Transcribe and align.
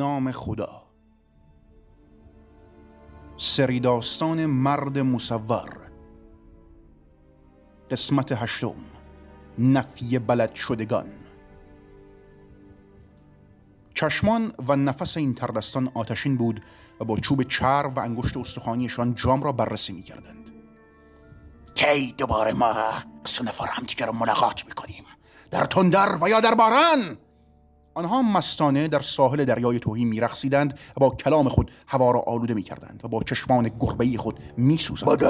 نام 0.00 0.32
خدا. 0.32 0.82
سری 3.36 3.80
داستان 3.80 4.46
مرد 4.46 4.98
مصور. 4.98 5.90
قسمت 7.90 8.32
هشتم 8.32 8.74
نفی 9.58 10.18
بلد 10.18 10.54
شدگان. 10.54 11.12
چشمان 13.94 14.52
و 14.68 14.76
نفس 14.76 15.16
این 15.16 15.34
تردستان 15.34 15.90
آتشین 15.94 16.36
بود 16.36 16.62
و 17.00 17.04
با 17.04 17.16
چوب 17.16 17.42
چرب 17.42 17.96
و 17.96 18.00
انگشت 18.00 18.36
استخوانیشان 18.36 19.14
جام 19.14 19.42
را 19.42 19.52
بررسی 19.52 19.92
می 19.92 20.02
کردند. 20.02 20.50
کی 21.74 22.12
دوباره 22.12 22.52
ما 22.52 22.74
سه 23.24 23.44
نفر 23.44 23.66
رو 24.06 24.12
ملاقات 24.12 24.66
می‌کنیم؟ 24.66 25.04
در 25.50 25.64
تندر 25.64 26.18
و 26.20 26.28
یا 26.28 26.40
در 26.40 26.54
باران؟ 26.54 27.18
آنها 27.94 28.22
مستانه 28.22 28.88
در 28.88 29.00
ساحل 29.00 29.44
دریای 29.44 29.78
توهی 29.78 30.04
میرقصیدند 30.04 30.78
و 30.96 31.00
با 31.00 31.10
کلام 31.10 31.48
خود 31.48 31.70
هوا 31.86 32.10
را 32.10 32.20
آلوده 32.20 32.54
می‌کردند 32.54 33.00
و 33.04 33.08
با 33.08 33.22
چشمان 33.22 33.70
گربه 33.80 34.16
خود 34.16 34.38
میسوزند 34.56 35.22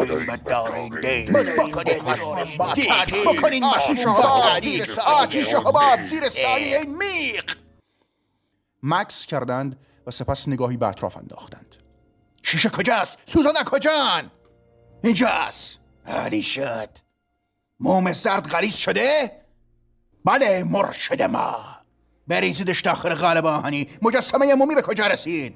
مکس 8.82 9.26
کردند 9.26 9.78
و 10.06 10.10
سپس 10.10 10.48
نگاهی 10.48 10.76
به 10.76 10.86
اطراف 10.86 11.16
انداختند. 11.16 11.76
شیشه 12.42 12.68
کجاست؟ 12.68 13.18
سوزان 13.24 13.54
کجان؟ 13.66 14.30
اینجاست. 15.04 15.80
عالی 16.06 16.42
شد. 16.42 16.88
موم 17.80 18.12
زرد 18.12 18.48
غریز 18.48 18.76
شده؟ 18.76 19.40
بله 20.24 20.64
مرشد 20.64 21.22
ما. 21.22 21.79
بریزیدش 22.30 22.80
داخل 22.80 23.14
قالب 23.14 23.46
آهنی 23.46 23.86
مجسمه 24.02 24.54
مومی 24.54 24.74
به 24.74 24.82
کجا 24.82 25.06
رسید؟ 25.06 25.54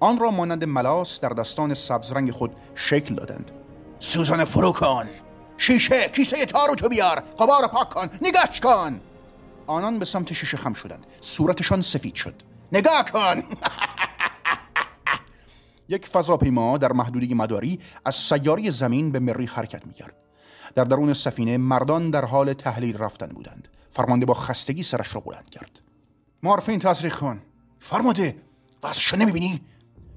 آن 0.00 0.18
را 0.18 0.30
مانند 0.30 0.64
ملاس 0.64 1.20
در 1.20 1.28
دستان 1.28 1.74
سبزرنگ 1.74 2.30
خود 2.30 2.56
شکل 2.74 3.14
دادند. 3.14 3.50
سوزان 3.98 4.44
فرو 4.44 4.72
کن 4.72 5.08
شیشه 5.56 6.08
کیسه 6.08 6.46
تارو 6.46 6.74
تو 6.74 6.88
بیار 6.88 7.20
قبار 7.20 7.66
پاک 7.66 7.88
کن 7.88 8.10
نگاش 8.22 8.60
کن! 8.60 9.00
آنان 9.66 9.98
به 9.98 10.04
سمت 10.04 10.32
شیشه 10.32 10.56
خم 10.56 10.72
شدند. 10.72 11.06
صورتشان 11.20 11.80
سفید 11.80 12.14
شد. 12.14 12.34
نگاه 12.72 13.04
کن! 13.04 13.42
یک 15.88 16.06
فضاپیما 16.06 16.78
در 16.78 16.92
محدوده 16.92 17.34
مداری 17.34 17.78
از 18.04 18.14
سیاره 18.14 18.70
زمین 18.70 19.12
به 19.12 19.18
مریخ 19.18 19.58
حرکت 19.58 19.86
می‌کرد. 19.86 20.14
در 20.74 20.84
درون 20.84 21.14
سفینه 21.14 21.58
مردان 21.58 22.10
در 22.10 22.24
حال 22.24 22.52
تحلیل 22.52 22.98
رفتن 22.98 23.26
بودند. 23.26 23.68
فرمانده 23.94 24.26
با 24.26 24.34
خستگی 24.34 24.82
سرش 24.82 25.14
را 25.14 25.20
بلند 25.20 25.50
کرد. 25.50 25.80
مارفین 26.42 26.78
تصریح 26.78 27.12
کن 27.12 27.42
فرمانده 27.78 28.36
وضعش 28.82 29.14
نمی‌بینی؟ 29.14 29.60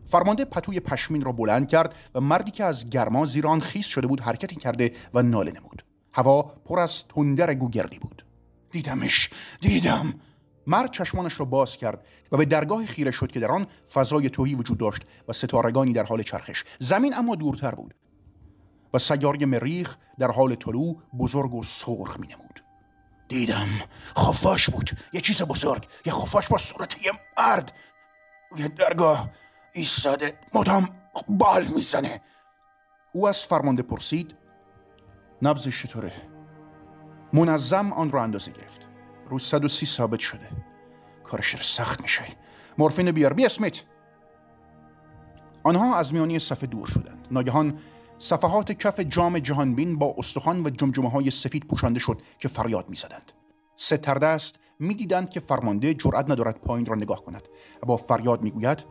فرمانده 0.06 0.46
پتوی 0.46 0.80
پشمین 0.80 1.22
را 1.22 1.32
بلند 1.32 1.68
کرد 1.68 1.96
و 2.16 2.22
مردی 2.22 2.52
که 2.52 2.64
از 2.64 2.90
گرما 2.90 3.26
زیر 3.26 3.48
آن 3.48 3.60
خیس 3.60 3.86
شده 3.86 4.08
بود 4.08 4.22
حرکتی 4.22 4.56
کرده 4.56 4.92
و 5.14 5.22
ناله 5.22 5.52
نمود. 5.52 5.84
هوا 6.14 6.42
پر 6.42 6.80
از 6.80 7.04
تندر 7.08 7.54
گوگردی 7.54 8.00
بود. 8.00 8.26
دیدمش 8.72 9.30
دیدم. 9.62 10.14
مرد 10.68 10.92
چشمانش 10.92 11.40
را 11.40 11.46
باز 11.46 11.78
کرد 11.78 12.06
و 12.32 12.38
به 12.38 12.46
درگاه 12.46 12.86
خیره 12.86 13.12
شد 13.12 13.32
که 13.32 13.40
در 13.40 13.52
آن 13.52 13.68
فضای 13.94 14.30
توهی 14.30 14.56
وجود 14.56 14.78
داشت 14.78 15.02
و 15.28 15.34
ستارگانی 15.34 15.94
در 15.94 16.04
حال 16.04 16.24
چرخش. 16.24 16.64
زمین 16.80 17.14
اما 17.16 17.36
دورتر 17.36 17.76
بود 17.76 17.96
و 18.94 18.98
سیاره 18.98 19.46
مریخ 19.46 19.98
در 20.20 20.32
حال 20.32 20.56
طلوع 20.56 21.02
بزرگ 21.20 21.54
و 21.54 21.64
سرخ 21.64 22.20
می 22.20 22.28
نمود 22.28 22.67
دیدم. 23.28 23.68
خفاش 24.18 24.70
بود. 24.70 24.90
یه 25.14 25.22
چیز 25.22 25.42
بزرگ. 25.42 25.88
یه 26.06 26.14
خفاش 26.14 26.48
با 26.48 26.58
صورت 26.58 27.06
یه 27.06 27.12
مرد. 27.38 27.74
یه 28.58 28.68
درگاه. 28.68 29.30
ایستاده. 29.74 30.40
مدام 30.54 30.90
بال 31.28 31.68
می‌زنه. 31.68 32.22
او 33.14 33.28
از 33.28 33.46
فرمانده 33.46 33.82
پرسید 33.82 34.36
نبزش 35.42 35.84
چطوره؟ 35.84 36.12
منظم 37.34 37.94
آن 37.94 38.12
را 38.12 38.24
اندازه 38.24 38.52
گرفت. 38.52 38.88
رو 39.30 39.40
130 39.40 39.86
ثابت 39.86 40.20
شده. 40.20 40.50
کارش 41.24 41.64
سخت 41.64 42.02
میشه. 42.02 42.24
مورفین 42.78 43.12
بیار. 43.12 43.34
بی 43.34 43.46
اسمیت 43.46 43.82
آنها 45.64 45.96
از 45.96 46.14
میانی 46.14 46.40
صفحه 46.40 46.68
دور 46.68 46.88
شدند. 46.88 47.28
ناگهان 47.32 47.80
صفحات 48.20 48.72
کف 48.72 49.00
جام 49.00 49.40
جهانبین 49.40 50.00
با 50.00 50.16
استخوان 50.18 50.66
و 50.66 50.70
جمجمه 50.70 51.10
های 51.10 51.32
سفید 51.32 51.68
پوشانده 51.68 52.00
شد 52.00 52.22
که 52.40 52.48
فریاد 52.48 52.90
می‌زدند. 52.90 53.32
سه 53.76 53.98
تردست 53.98 54.60
می‌دیدند 54.80 55.30
که 55.30 55.40
فرمانده 55.40 55.94
جرأت 55.94 56.30
ندارد 56.30 56.60
پایین 56.60 56.86
را 56.86 56.96
نگاه 56.96 57.26
کند 57.26 57.48
و 57.84 57.86
با 57.86 57.98
فریاد 57.98 58.42
می‌گوید 58.42 58.86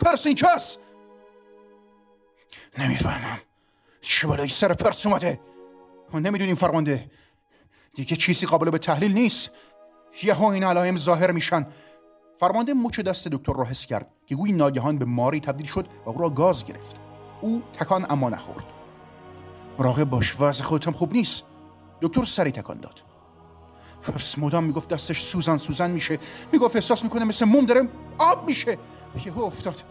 پرس 0.00 0.28
چس 0.28 0.78
نمی‌فهمم. 2.78 3.38
چه 4.00 4.26
بالای 4.26 4.48
سر 4.48 4.72
پرس 4.74 5.06
اومده؟ 5.06 5.40
نمی‌دونیم 6.14 6.54
فرمانده. 6.54 7.10
دیگه 7.94 8.16
چیزی 8.16 8.46
قابل 8.46 8.70
به 8.70 8.78
تحلیل 8.78 9.12
نیست. 9.12 9.50
یهو 10.22 10.44
این 10.44 10.64
علائم 10.64 10.96
ظاهر 10.96 11.30
میشن. 11.30 11.66
فرمانده 12.36 12.74
مچ 12.74 13.00
دست 13.00 13.28
دکتر 13.28 13.52
را 13.52 13.64
حس 13.64 13.86
کرد 13.86 14.12
که 14.26 14.34
گویی 14.34 14.52
ناگهان 14.52 14.98
به 14.98 15.04
ماری 15.04 15.40
تبدیل 15.40 15.66
شد 15.66 15.86
و 16.06 16.10
او 16.10 16.18
را 16.18 16.30
گاز 16.30 16.64
گرفت. 16.64 17.09
او 17.40 17.62
تکان 17.72 18.06
اما 18.10 18.30
نخورد. 18.30 18.64
مراقب 19.78 20.04
باش 20.04 20.40
وضع 20.40 20.64
خودتم 20.64 20.92
خوب 20.92 21.12
نیست. 21.12 21.44
دکتر 22.00 22.24
سری 22.24 22.52
تکان 22.52 22.80
داد. 22.80 23.02
فرس 24.02 24.38
مدام 24.38 24.64
می‌گفت 24.64 24.88
دستش 24.88 25.22
سوزن 25.22 25.56
سوزن 25.56 25.90
میشه. 25.90 26.18
می‌گفت 26.52 26.76
احساس 26.76 27.04
می‌کنه 27.04 27.24
مثل 27.24 27.44
موم 27.44 27.66
داره 27.66 27.88
آب 28.18 28.48
میشه. 28.48 28.78
یهو 29.26 29.42
افتاد. 29.42 29.82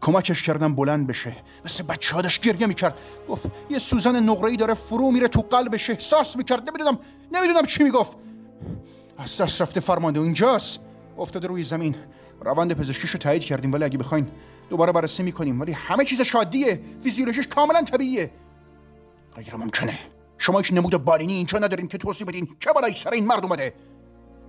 کمکش 0.00 0.42
کردم 0.42 0.74
بلند 0.74 1.06
بشه. 1.06 1.36
مثل 1.64 1.84
بچه 1.84 2.22
داشت 2.22 2.42
گریه 2.42 2.66
می‌کرد. 2.66 2.98
گفت 3.28 3.46
یه 3.70 3.78
سوزن 3.78 4.16
نقره‌ای 4.22 4.56
داره 4.56 4.74
فرو 4.74 5.10
میره 5.10 5.28
تو 5.28 5.40
قلبش 5.40 5.90
احساس 5.90 6.36
می‌کرد. 6.36 6.68
نمی‌دونم 6.68 6.98
نمی‌دونم 7.32 7.66
چی 7.66 7.84
می‌گفت. 7.84 8.16
از 9.18 9.40
دست 9.40 9.62
رفته 9.62 9.80
فرمانده 9.80 10.20
اینجاست 10.20 10.80
افتاده 11.18 11.46
روی 11.48 11.62
زمین. 11.62 11.96
روند 12.40 12.72
پزشکیشو 12.72 13.18
تایید 13.18 13.42
کردیم 13.42 13.72
ولی 13.72 13.84
اگه 13.84 13.98
بخواین 13.98 14.28
دوباره 14.70 14.92
بررسی 14.92 15.22
می‌کنیم. 15.22 15.60
ولی 15.60 15.72
همه 15.72 16.04
چیز 16.04 16.20
شادیه 16.20 16.80
فیزیولوژیش 17.00 17.46
کاملا 17.46 17.82
طبیعیه. 17.82 18.30
غیر 19.36 19.56
ممکنه 19.56 19.98
شما 20.38 20.58
هیچ 20.58 20.72
نمود 20.72 21.04
بالینی 21.04 21.32
اینجا 21.32 21.58
ندارین 21.58 21.88
که 21.88 21.98
توصیف 21.98 22.28
بدین 22.28 22.48
چه 22.60 22.72
بالای 22.72 22.92
سر 22.92 23.10
این 23.10 23.26
مرد 23.26 23.44
اومده. 23.44 23.74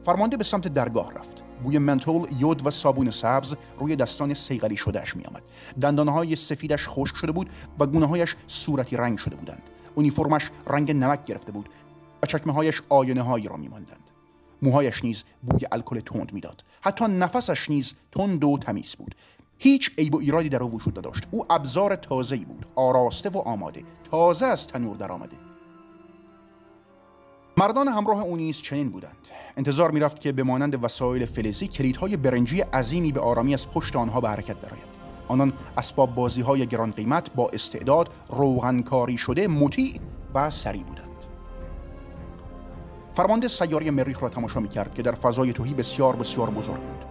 فرمانده 0.06 0.38
به 0.38 0.44
سمت 0.44 0.68
درگاه 0.68 1.14
رفت. 1.14 1.44
بوی 1.63 1.78
منتول 1.78 2.28
یود 2.39 2.68
و 2.68 2.72
صابون 2.72 3.12
سبز 3.12 3.56
روی 3.80 3.95
دستان 3.95 4.34
سیغلی 4.34 4.78
شدهش 4.78 5.16
می 5.16 5.25
آمد 5.25 5.44
دندانهای 5.81 6.36
سفیدش 6.36 6.88
خشک 6.88 7.16
شده 7.16 7.31
بود 7.31 7.50
و 7.80 7.86
گونه 7.86 8.06
هایش 8.06 8.36
صورتی 8.48 8.98
رنگ 8.98 9.18
شده 9.18 9.36
بودند. 9.36 9.62
اونیفرمش 9.95 10.51
رنگ 10.68 10.92
نمک 10.92 11.25
گرفته 11.25 11.51
بود 11.51 11.69
و 12.24 12.25
چکمه 12.25 12.54
هایش 12.54 12.81
آینه 12.89 13.22
هایی 13.22 13.48
را 13.48 13.57
می 13.57 13.68
ماندند 13.68 14.14
موهایش 14.62 15.04
نیز 15.04 15.24
بوی 15.44 15.62
الکل 15.72 16.00
تند 16.00 16.34
می‌داد. 16.34 16.63
حتی 16.81 17.06
نفسش 17.06 17.69
نیز 17.69 17.94
تند 18.12 18.44
و 18.44 18.57
تمیز 18.57 18.96
بود. 18.96 19.16
هیچ 19.57 19.92
عیب 19.98 20.16
و 20.16 20.19
ایرادی 20.19 20.50
در 20.50 20.63
او 20.63 20.72
وجود 20.72 21.00
نداشت. 21.00 21.24
او 21.31 21.46
ابزار 21.50 21.96
تازه‌ای 21.96 22.46
بود. 22.46 22.66
آراسته 22.75 23.30
و 23.30 23.38
آماده. 23.38 23.84
تازه 24.12 24.46
از 24.46 24.68
تنور 24.68 24.98
درآمده 24.98 25.36
مردان 27.57 27.88
همراه 27.88 28.22
او 28.22 28.36
نیز 28.36 28.62
چنین 28.62 28.90
بودند. 28.90 29.28
انتظار 29.57 29.92
می‌رفت 29.92 30.19
که 30.19 30.31
به 30.31 30.44
مانند 30.44 30.84
وسایل 30.84 31.25
فلزی 31.25 31.68
کلیدهای 31.68 32.18
برنجی 32.18 32.62
عظیمی 32.62 33.12
به 33.12 33.19
آرامی 33.19 33.54
از 33.54 33.69
پشت 33.69 33.96
آنها 33.96 34.22
به 34.22 34.30
حرکت 34.30 34.60
درآید. 34.60 34.96
آنان 35.28 35.54
اسباب 35.78 36.16
بازی 36.16 36.42
های 36.42 36.68
گران 36.68 36.92
قیمت 36.92 37.34
با 37.36 37.50
استعداد 37.54 38.10
روغنکاری 38.30 39.18
شده 39.18 39.48
مطیع 39.48 40.00
و 40.34 40.50
سریع 40.50 40.84
بودند. 40.84 41.14
فرمانده 43.15 43.47
سیاره 43.47 43.91
مریخ 43.91 44.23
را 44.23 44.29
تماشا 44.29 44.59
می 44.59 44.69
کرد 44.69 44.94
که 44.94 45.01
در 45.01 45.12
فضای 45.12 45.53
توهی 45.53 45.73
بسیار 45.73 46.15
بسیار 46.15 46.50
بزرگ 46.50 46.81
بود. 46.81 47.06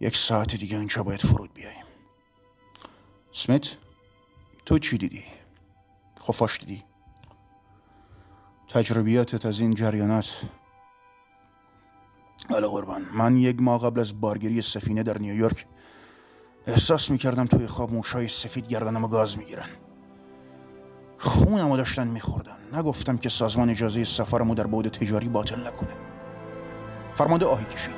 یک 0.00 0.16
ساعت 0.16 0.56
دیگه 0.56 0.78
اینجا 0.78 1.02
باید 1.02 1.22
فرود 1.22 1.54
بیاییم. 1.54 1.84
سمیت 3.30 3.76
تو 4.66 4.78
چی 4.78 4.98
دیدی؟ 4.98 5.24
خفاش 6.20 6.58
دیدی؟ 6.58 6.84
تجربیاتت 8.68 9.46
از 9.46 9.60
این 9.60 9.74
جریانات. 9.74 10.44
بله 12.50 12.66
قربان 12.66 13.02
من 13.12 13.36
یک 13.36 13.62
ماه 13.62 13.80
قبل 13.80 14.00
از 14.00 14.20
بارگیری 14.20 14.62
سفینه 14.62 15.02
در 15.02 15.18
نیویورک 15.18 15.66
احساس 16.66 17.10
می‌کردم 17.10 17.46
توی 17.46 17.66
خواب 17.66 17.92
موشای 17.92 18.28
سفید 18.28 18.66
گردنم 18.66 19.06
گاز 19.06 19.38
می‌گیرن. 19.38 19.68
خونمو 21.18 21.76
داشتن 21.76 22.08
میخوردن. 22.08 22.57
نگفتم 22.72 23.16
که 23.16 23.28
سازمان 23.28 23.70
اجازه 23.70 24.04
سفرمو 24.04 24.54
در 24.54 24.66
بعد 24.66 24.88
تجاری 24.88 25.28
باطل 25.28 25.66
نکنه. 25.66 25.92
فرمانده 27.12 27.46
آهی 27.46 27.64
کشید. 27.64 27.94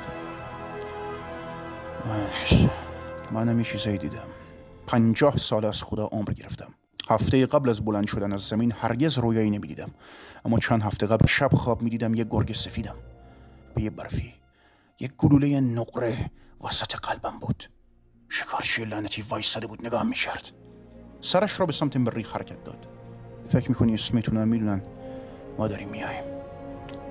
من 3.31 3.57
یه 3.57 3.63
چیزایی 3.63 3.97
دیدم. 3.97 4.27
پنجاه 4.87 5.37
سال 5.37 5.65
از 5.65 5.83
خدا 5.83 6.05
عمر 6.05 6.33
گرفتم. 6.33 6.73
هفته 7.09 7.45
قبل 7.45 7.69
از 7.69 7.85
بلند 7.85 8.07
شدن 8.07 8.33
از 8.33 8.41
زمین 8.41 8.71
هرگز 8.71 9.17
رویایی 9.17 9.49
نمی‌دیدم. 9.49 9.91
اما 10.45 10.59
چند 10.59 10.83
هفته 10.83 11.07
قبل 11.07 11.27
شب 11.27 11.49
خواب 11.53 11.81
می‌دیدم 11.81 12.13
یه 12.13 12.23
گرگ 12.23 12.53
سفیدم. 12.53 12.95
به 13.75 13.81
یه 13.81 13.89
برفی 13.89 14.33
یک 14.99 15.11
گلوله 15.17 15.59
نقره 15.59 16.31
وسط 16.63 16.95
قلبم 16.95 17.39
بود. 17.39 17.63
شکارچی 18.29 18.85
لعنتی 18.85 19.21
وایستاده 19.21 19.67
بود 19.67 19.85
نگاه 19.85 20.03
می‌کرد. 20.03 20.51
سرش 21.21 21.59
را 21.59 21.65
به 21.65 21.71
سمت 21.71 21.97
مریخ 21.97 22.35
حرکت 22.35 22.63
داد. 22.63 22.87
فکر 23.51 23.69
می‌کنی 23.69 23.93
اسمتون 23.93 24.47
می‌دونن 24.47 24.81
ما 25.57 25.67
داریم 25.67 25.89
میایم 25.89 26.23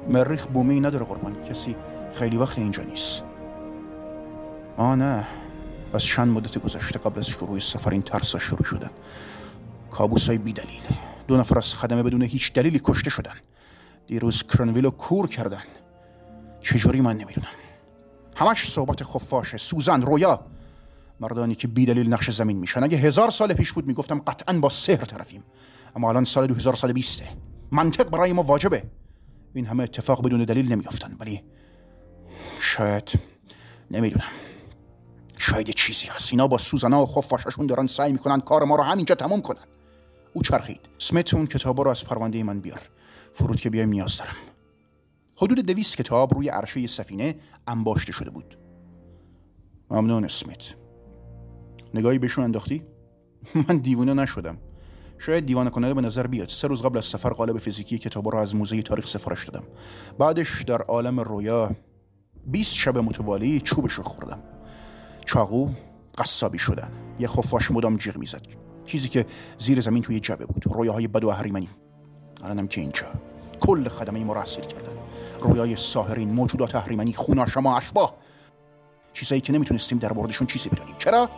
مریخ 0.09 0.47
بومی 0.47 0.81
نداره 0.81 1.05
قربان. 1.05 1.43
کسی 1.43 1.77
خیلی 2.15 2.37
وقت 2.37 2.59
اینجا 2.59 2.83
نیست. 2.83 3.23
آه 4.77 4.95
نه. 4.97 5.27
از 5.95 6.03
چند 6.03 6.29
مدت 6.29 6.59
گذشته 6.59 6.99
قبل 6.99 7.19
از 7.19 7.27
شروع 7.27 7.59
سفر 7.59 7.91
این 7.91 8.03
ترسا 8.03 8.39
شروع 8.39 8.65
شدن. 8.65 8.91
کابوس 9.91 10.29
های 10.29 10.39
بی 10.39 10.53
دلیل 10.53 10.83
دو 11.29 11.37
نفر 11.37 11.59
از 11.59 11.75
خدمه 11.75 12.03
بدون 12.03 12.23
هیچ 12.23 12.53
دلیلی 12.53 12.81
کشته 12.85 13.11
شدن. 13.11 13.35
دیروز 14.07 14.43
کرنویل 14.43 14.85
رو 14.85 14.91
کور 14.91 15.29
کردن. 15.29 15.63
چجوری 16.61 17.01
من 17.01 17.17
نمی‌دونم؟ 17.17 17.49
همش 18.37 18.71
صحبت 18.71 19.05
خفاشه. 19.05 19.57
سوزن 19.57 20.03
رویا. 20.03 20.41
مردانی 21.21 21.55
که 21.55 21.69
بی 21.69 21.87
دلیل 21.87 22.13
نقش 22.13 22.31
زمین 22.31 22.57
میشن. 22.57 22.83
اگه 22.83 22.99
هزار 22.99 23.31
سال 23.31 23.55
پیش 23.55 23.73
بود 23.73 23.87
می‌گفتم 23.87 24.19
قطعا 24.19 24.59
با 24.59 24.69
سحر 24.69 25.05
طرفیم. 25.05 25.43
اما 25.97 26.09
الان 26.09 26.25
سال 26.25 26.47
2120 26.47 27.23
منطق 27.71 28.11
برای 28.11 28.33
ما 28.33 28.43
واجبه. 28.43 28.83
این 29.55 29.67
همه 29.67 29.83
اتفاق 29.83 30.27
بدون 30.27 30.45
دلیل 30.45 30.73
نمیافتن 30.73 31.17
ولی 31.21 31.43
شاید 32.61 33.13
نمی‌دونم. 33.91 34.31
شاید 35.39 35.71
چیزی 35.71 36.07
هست. 36.07 36.33
اینا 36.33 36.47
با 36.47 36.59
سوزنا 36.59 37.03
و 37.03 37.07
خفاششون 37.07 37.67
دارن 37.67 37.87
سعی 37.87 38.13
می‌کنن 38.13 38.41
کار 38.41 38.65
ما 38.65 38.77
رو 38.77 38.83
همینجا 38.83 39.15
تموم 39.15 39.43
کنن. 39.43 39.65
او 40.35 40.43
چرخید. 40.43 40.89
سمیت 40.99 41.35
اون 41.35 41.47
کتابا 41.47 41.83
رو 41.83 41.91
از 41.91 42.05
پرونده 42.05 42.43
من 42.43 42.61
بیار. 42.61 42.81
فرود 43.33 43.61
که 43.61 43.71
بیایم 43.71 43.89
نیاز 43.89 44.17
دارم. 44.17 44.37
حدود 45.37 45.67
دویست 45.67 45.97
کتاب 45.97 46.35
روی 46.35 46.49
عرشه 46.49 46.87
سفینه 46.87 47.37
انباشته 47.67 48.13
شده 48.13 48.31
بود. 48.31 48.59
ممنون 49.91 50.25
اسمیت 50.25 50.65
نگاهی 51.95 52.19
بهشون 52.19 52.45
انداختی؟ 52.45 52.83
من 53.69 53.79
دیوونه 53.79 54.15
نشدم. 54.15 54.59
شاید 55.21 55.47
دیوانه 55.47 55.71
کننده 55.71 55.95
به 55.95 56.01
نظر 56.01 56.27
بیاد. 56.27 56.49
سه 56.49 56.69
روز 56.69 56.83
قبل 56.83 56.99
از 56.99 57.05
سفر 57.05 57.31
قالب 57.31 57.59
فیزیکی 57.59 57.99
کتاب 57.99 58.35
را 58.35 58.41
از 58.41 58.55
موزه 58.55 58.83
تاریخ 58.83 59.07
سفارش 59.07 59.49
دادم. 59.49 59.67
بعدش 60.19 60.63
در 60.63 60.83
عالم 60.83 61.21
رویا 61.21 61.71
20 62.47 62.75
شب 62.75 62.99
متوالی 62.99 63.61
چوبش 63.61 63.93
رو 63.93 64.03
خوردم. 64.03 64.43
چاقو 65.25 65.69
قصابی 66.19 66.59
شدن. 66.59 66.93
یه 67.19 67.29
خفاش 67.29 67.71
مدام 67.71 67.97
جیغ 67.97 68.17
می‌زد. 68.17 68.43
چیزی 68.85 69.09
که 69.09 69.27
زیر 69.59 69.81
زمین 69.81 70.03
توی 70.03 70.21
جبه 70.21 70.47
بود. 70.47 70.65
رویاهای 70.67 71.09
بد 71.09 71.25
و 71.25 71.29
الانم 72.45 72.67
که 72.67 72.81
اینجا. 72.81 73.07
کل 73.61 73.89
خدمه 73.89 74.25
ما 74.25 74.33
را 74.33 74.43
اسیر 74.43 74.65
کردن. 74.65 74.93
رویای 75.41 75.77
ساهرین 75.77 76.31
موجودات 76.31 76.75
اهریمنی 76.75 77.13
خوناشما 77.13 77.77
اشباه. 77.77 78.17
چیزایی 79.13 79.41
که 79.41 79.53
نمی‌تونستیم 79.53 79.99
در 79.99 80.13
موردشون 80.13 80.47
چیزی 80.47 80.69
بدونیم 80.69 80.95
چرا؟ 80.99 81.31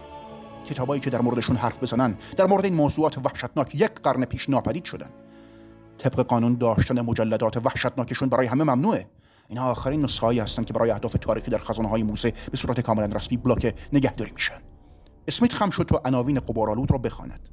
کتابایی 0.65 1.01
که 1.01 1.11
در 1.11 1.21
موردشون 1.21 1.57
حرف 1.57 1.79
بزنن 1.79 2.17
در 2.37 2.47
مورد 2.47 2.65
این 2.65 2.75
موضوعات 2.75 3.19
وحشتناک 3.19 3.75
یک 3.75 3.93
قرن 4.03 4.25
پیش 4.25 4.49
ناپدید 4.49 4.85
شدن. 4.85 5.11
طبق 5.99 6.21
قانون 6.21 6.55
داشتن 6.55 7.01
مجلدات 7.01 7.57
وحشتناکشون 7.57 8.29
برای 8.29 8.47
همه 8.47 8.65
ممنوعه. 8.65 9.07
اینها 9.49 9.71
آخرین 9.71 10.03
نسخه‌ای 10.03 10.41
هستند 10.41 10.67
که 10.67 10.73
برای 10.73 10.91
اهداف 10.91 11.17
تاریخی 11.21 11.51
در 11.51 11.59
خزانه 11.59 11.89
های 11.89 12.03
موزه 12.03 12.33
به 12.51 12.57
صورت 12.57 12.81
کاملا 12.81 13.07
رسمی 13.07 13.37
بلاک 13.37 13.75
نگهداری 13.93 14.31
میشن. 14.31 14.61
اسمیت 15.29 15.53
خم 15.53 15.71
شد 15.71 15.83
تا 15.83 16.03
عناوین 16.05 16.41
قبارالود 16.41 16.91
را 16.91 16.99
بخواند. 16.99 17.49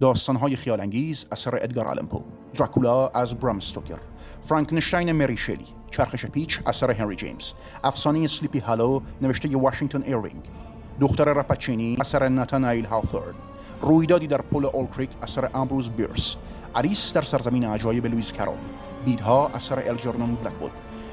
داستانهای 0.00 0.56
خیال 0.56 0.80
انگیز 0.80 1.26
اثر 1.32 1.54
ادگار 1.56 1.88
آلمپو 1.88 2.22
دراکولا 2.54 3.08
از 3.08 3.34
برام 3.34 3.60
ستوکر 3.60 3.98
فرانکنشتاین 4.40 5.12
مری 5.12 5.36
شلی 5.36 5.66
چرخش 5.90 6.26
پیچ 6.26 6.60
اثر 6.66 6.90
هنری 6.90 7.16
جیمز 7.16 7.52
افسانه 7.84 8.26
سلیپی 8.26 8.58
هالو 8.58 9.00
نوشته 9.22 9.56
واشنگتن 9.56 10.02
ایروینگ. 10.02 10.42
دختر 11.00 11.24
راپاچینی 11.24 11.96
اثر 12.00 12.28
نتانایل 12.28 12.84
هاوثورن. 12.84 13.34
رویدادی 13.80 14.26
در 14.26 14.40
پل 14.40 14.64
اولکریک 14.64 15.10
اثر 15.22 15.50
امبروز 15.54 15.90
بیرس. 15.90 16.36
آلیس 16.74 17.12
در 17.12 17.22
سرزمین 17.22 17.64
عجایب 17.64 18.06
لوئیس 18.06 18.32
کرول 18.32 18.58
بیدها 19.04 19.48
اثر 19.48 19.88
الجرنون 19.88 20.34
بلکوود. 20.34 20.72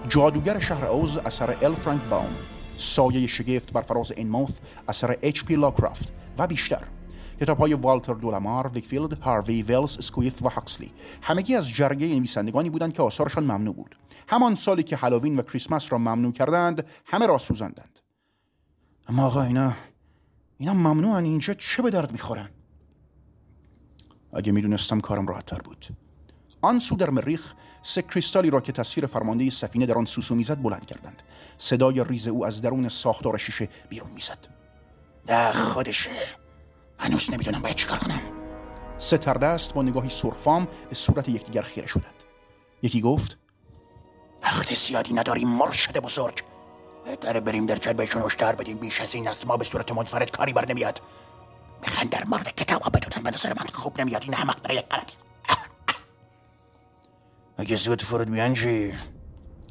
جادوگر 0.09 0.59
شهر 0.59 0.85
اوز 0.85 1.17
اثر 1.17 1.57
ال 1.61 1.73
فرانک 1.73 2.01
باوم. 2.01 2.35
سایه 2.77 3.27
شگفت 3.27 3.73
بر 3.73 3.81
فراز 3.81 4.19
اینسموث 4.19 4.59
اثر 4.87 5.17
اچ 5.21 5.43
پی 5.43 5.55
لاکرافت. 5.55 6.13
و 6.37 6.47
بیشتر. 6.47 6.83
کتاب 7.41 7.57
های 7.57 7.73
والتر 7.73 8.13
دولامار، 8.13 8.67
ویکفیلد، 8.67 9.13
هاروی، 9.13 9.61
ویلز، 9.61 9.97
اسکویث 9.97 10.41
و 10.41 10.49
هاکسلی. 10.49 10.91
همگی 11.21 11.55
از 11.55 11.69
جرگه 11.69 12.07
نویسندگانی 12.07 12.69
بودند 12.69 12.93
که 12.93 13.03
آثارشان 13.03 13.43
ممنوع 13.43 13.75
بود. 13.75 13.95
همان 14.27 14.55
سالی 14.55 14.83
که 14.83 14.95
هالووین 14.95 15.39
و 15.39 15.41
کریسمس 15.41 15.91
را 15.91 15.97
ممنوع 15.97 16.31
کردند 16.31 16.85
همه 17.05 17.27
را 17.27 17.37
سوزاندند. 17.37 17.99
اما 19.07 19.25
آقا 19.25 19.43
اینا 19.43 19.73
اینا 20.57 20.73
ممنوعن 20.73 21.23
اینجا 21.23 21.53
چه 21.53 21.81
به 21.81 21.89
درد 21.89 22.11
می‌خورن؟ 22.11 22.49
اگه 24.33 24.51
می‌دونستم 24.51 24.99
کارم 24.99 25.27
راحت 25.27 25.45
تر 25.45 25.57
بود. 25.57 25.85
آن 26.61 26.79
سو 26.79 26.95
در 26.95 27.09
مریخ 27.09 27.53
سه 27.83 28.01
کریستالی 28.01 28.49
را 28.49 28.61
که 28.61 28.71
تصویر 28.71 29.05
فرمانده 29.05 29.49
سفینه 29.49 29.85
در 29.85 29.97
آن 29.97 30.05
سوسو 30.05 30.35
می‌زد 30.35 30.61
بلند 30.61 30.85
کردند. 30.85 31.23
صدای 31.57 32.03
ریز 32.03 32.27
او 32.27 32.45
از 32.45 32.61
درون 32.61 32.89
ساختار 32.89 33.37
شیشه 33.37 33.69
بیرون 33.89 34.11
می‌زد. 34.11 34.47
نه 35.29 35.51
خودشه. 35.51 36.11
هنوز 36.99 37.33
نمی‌دونم 37.33 37.61
باید 37.61 37.75
چیکار 37.75 37.99
کنم. 37.99 38.21
سه 38.97 39.17
تردست 39.17 39.73
با 39.73 39.81
نگاهی 39.81 40.09
سرفام 40.09 40.67
به 40.89 40.95
صورت 40.95 41.29
یکدیگر 41.29 41.61
خیره 41.61 41.87
شدند. 41.87 42.23
یکی 42.81 43.01
گفت 43.01 43.37
وقت 44.43 44.73
زیادی 44.73 45.13
نداریم 45.13 45.49
مرشد 45.49 45.99
بزرگ. 45.99 46.43
بهتره 47.05 47.39
بریم 47.39 47.65
در 47.65 47.93
بهشون 47.93 48.21
هشدار 48.21 48.55
بدیم. 48.55 48.77
بیش 48.77 49.01
از 49.01 49.15
این 49.15 49.27
است. 49.27 49.47
ما 49.47 49.57
به 49.57 49.65
صورت 49.65 49.91
منفرد 49.91 50.31
کاری 50.31 50.53
بر 50.53 50.65
نمیاد. 50.69 51.01
می‌خوان 51.81 52.07
در 52.07 52.23
مورد 52.25 52.55
کتاب 52.55 52.97
بدونن 52.97 53.23
به 53.23 53.31
نظر 53.31 53.53
من 53.53 53.65
خوب 53.65 54.01
نمیاد. 54.01 54.23
این 54.23 54.33
همه 54.33 54.53
برای 54.63 54.81
غلط. 54.81 55.11
اگه 57.57 57.75
زود 57.75 58.01
فرود 58.01 58.31
بیان 58.31 58.53
چی 58.53 58.93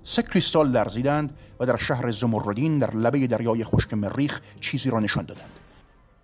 سه 0.02 0.22
کریستال 0.22 0.70
لرزیدند 0.70 1.38
و 1.60 1.66
در 1.66 1.76
شهر 1.76 2.10
زمردین 2.10 2.78
در 2.78 2.94
لبه 2.94 3.26
دریای 3.26 3.64
خشک 3.64 3.94
مریخ 3.94 4.40
چیزی 4.60 4.90
را 4.90 5.00
نشان 5.00 5.24
دادند. 5.24 5.58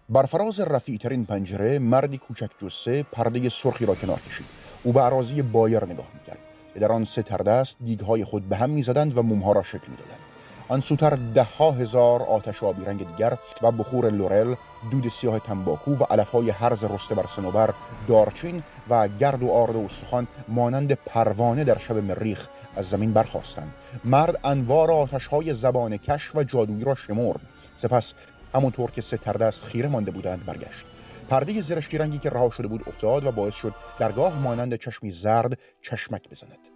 بر 0.08 0.22
فراز 0.22 0.60
رفیع 0.60 0.98
ترین 0.98 1.24
پنجره 1.24 1.78
مردی 1.78 2.18
کوچک 2.18 2.50
جسه 2.62 3.02
پرده 3.02 3.48
سرخی 3.48 3.86
را 3.86 3.94
کنار 3.94 4.20
کشید. 4.20 4.46
او 4.82 4.92
به 4.92 5.00
عراضی 5.00 5.42
بایر 5.42 5.84
نگاه 5.84 6.06
می‌کرد. 6.14 6.38
در 6.80 6.92
آن 6.92 7.04
سه 7.04 7.22
تردست 7.22 7.76
دیگهای 7.84 8.24
خود 8.24 8.48
به 8.48 8.56
هم 8.56 8.70
می‌زدند 8.70 9.18
و 9.18 9.22
مومها 9.22 9.52
را 9.52 9.62
شکل 9.62 9.86
می‌دادند. 9.88 10.29
آن 10.70 10.80
سوتر 10.80 11.18
ده 11.34 11.42
ها 11.42 11.70
هزار 11.70 12.22
آتش 12.22 12.62
آبی 12.62 12.84
رنگ 12.84 13.06
دیگر 13.06 13.38
و 13.62 13.72
بخور 13.72 14.10
لورل 14.10 14.54
دود 14.90 15.08
سیاه 15.08 15.38
تنباکو 15.38 15.94
و 15.94 16.04
علف 16.10 16.30
های 16.30 16.50
هرز 16.50 16.84
رسته 16.84 17.14
بر 17.14 17.26
سنوبر 17.26 17.74
دارچین 18.08 18.62
و 18.90 19.08
گرد 19.08 19.42
و 19.42 19.50
آرد 19.50 19.76
و 19.76 19.84
استخوان 19.84 20.26
مانند 20.48 20.92
پروانه 20.92 21.64
در 21.64 21.78
شب 21.78 21.96
مریخ 21.96 22.48
از 22.76 22.88
زمین 22.88 23.12
برخواستند 23.12 23.74
مرد 24.04 24.40
انوار 24.44 24.90
آتش 24.90 25.26
های 25.26 25.54
زبان 25.54 25.96
کش 25.96 26.34
و 26.34 26.42
جادویی 26.42 26.84
را 26.84 26.94
شمرد. 26.94 27.40
سپس 27.76 28.14
همونطور 28.54 28.90
که 28.90 29.00
ستردست 29.00 29.64
خیره 29.64 29.88
مانده 29.88 30.10
بودند 30.10 30.46
برگشت. 30.46 30.86
پرده 31.28 31.60
زرشکی 31.60 31.98
رنگی 31.98 32.18
که 32.18 32.30
رها 32.30 32.50
شده 32.50 32.68
بود 32.68 32.84
افتاد 32.86 33.24
و 33.24 33.32
باعث 33.32 33.54
شد 33.54 33.74
درگاه 33.98 34.38
مانند 34.38 34.74
چشمی 34.74 35.10
زرد 35.10 35.58
چشمک 35.82 36.28
بزند. 36.28 36.68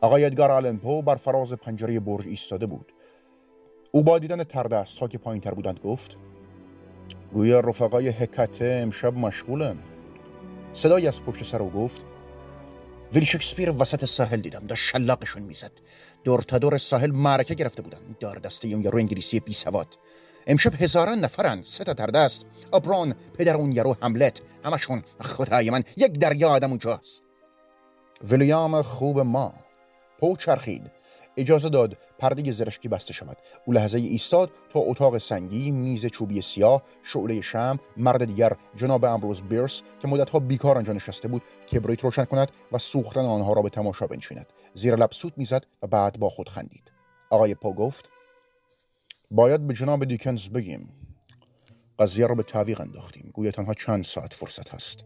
آقای 0.00 0.24
ادگار 0.24 0.50
آلنپو 0.50 1.02
بر 1.02 1.14
فراز 1.14 1.52
پنجره 1.52 2.00
برج 2.00 2.26
ایستاده 2.26 2.66
بود. 2.66 2.92
او 3.92 4.02
با 4.02 4.18
دیدن 4.18 4.44
تردست 4.44 4.98
ها 4.98 5.08
که 5.08 5.18
پایین 5.18 5.40
تر 5.40 5.54
بودند 5.54 5.80
گفت 5.80 6.16
گویا 7.32 7.60
رفقای 7.60 8.08
هکته 8.08 8.80
امشب 8.82 9.14
مشغولن. 9.14 9.78
صدایی 10.72 11.08
از 11.08 11.22
پشت 11.22 11.44
سر 11.44 11.62
او 11.62 11.70
گفت 11.70 12.00
ویل 13.12 13.24
شکسپیر 13.24 13.70
وسط 13.70 14.04
ساحل 14.04 14.40
دیدم 14.40 14.66
داشت 14.66 14.84
شلاقشون 14.84 15.42
می‌زد. 15.42 15.72
دور 16.24 16.42
تا 16.42 16.58
دور 16.58 16.78
ساحل 16.78 17.10
معرکه 17.10 17.54
گرفته 17.54 17.82
بودن. 17.82 17.98
دار 18.20 18.38
دسته 18.38 18.68
اون 18.68 18.82
یارو 18.82 18.98
انگلیسی 18.98 19.40
بی 19.40 19.52
سواد. 19.52 19.98
امشب 20.46 20.82
هزاران 20.82 21.18
نفرن 21.18 21.62
سه 21.62 21.84
تا 21.84 21.92
دست. 21.92 22.46
آبرون 22.70 23.14
پدر 23.38 23.56
اون 23.56 23.72
یارو 23.72 23.96
حملت 24.02 24.40
همشون 24.64 25.02
خدای 25.20 25.70
من 25.70 25.84
یک 25.96 26.12
دریا 26.12 26.48
آدم 26.48 26.68
اونجاست. 26.68 27.22
ویلیام 28.24 28.82
خوب 28.82 29.20
ما 29.20 29.54
پو 30.20 30.36
چرخید. 30.36 30.97
اجازه 31.38 31.68
داد 31.68 31.96
پرده 32.18 32.52
زرشکی 32.52 32.88
بسته 32.88 33.14
شود. 33.14 33.36
او 33.66 33.72
لحظه 33.72 33.98
ایستاد 33.98 34.50
تا 34.72 34.80
اتاق 34.80 35.18
سنگی 35.18 35.70
میز 35.70 36.06
چوبی 36.06 36.40
سیاه 36.40 36.82
شعله 37.02 37.40
شم 37.40 37.80
مرد 37.96 38.24
دیگر 38.24 38.52
جناب 38.76 39.04
امبروز 39.04 39.42
بیرس 39.42 39.82
که 40.00 40.08
مدتها 40.08 40.38
بیکار 40.38 40.78
آنجا 40.78 40.92
نشسته 40.92 41.28
بود 41.28 41.42
کبریت 41.72 42.00
روشن 42.00 42.24
کند 42.24 42.48
و 42.72 42.78
سوختن 42.78 43.24
آنها 43.24 43.52
را 43.52 43.62
به 43.62 43.68
تماشا 43.70 44.06
بنشیند. 44.06 44.46
زیر 44.74 44.96
لب 44.96 45.12
سوت 45.12 45.32
می‌زد 45.36 45.66
و 45.82 45.86
بعد 45.86 46.18
با 46.18 46.28
خود 46.28 46.48
خندید. 46.48 46.92
آقای 47.30 47.54
پو 47.54 47.72
گفت 47.72 48.10
باید 49.30 49.66
به 49.66 49.74
جناب 49.74 50.04
دیکنز 50.04 50.48
بگیم. 50.48 50.88
قضیه 51.98 52.26
را 52.26 52.34
به 52.34 52.42
تعویق 52.42 52.80
انداختیم. 52.80 53.30
گویا 53.34 53.50
تنها 53.50 53.74
چند 53.74 54.04
ساعت 54.04 54.34
فرصت 54.34 54.74
هست. 54.74 55.04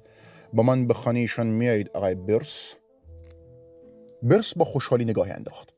با 0.53 0.62
من 0.62 0.87
به 0.87 0.95
خانهشان 0.95 1.47
میایید 1.47 1.91
آقای 1.95 2.15
برس 2.15 2.75
برس 4.23 4.55
با 4.57 4.65
خوشحالی 4.65 5.05
نگاهی 5.05 5.33
انداخت. 5.33 5.72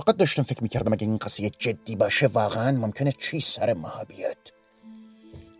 فقط 0.00 0.16
داشتم 0.16 0.42
فکر 0.42 0.62
می‌کردم 0.62 0.92
اگه 0.92 1.06
این 1.06 1.16
قضیه 1.16 1.50
جدی 1.58 1.96
باشه 1.96 2.26
واقعا 2.26 2.78
ممکنه 2.78 3.12
چی 3.12 3.40
سر 3.40 3.72
ما 3.72 3.92
بیاد. 4.08 4.52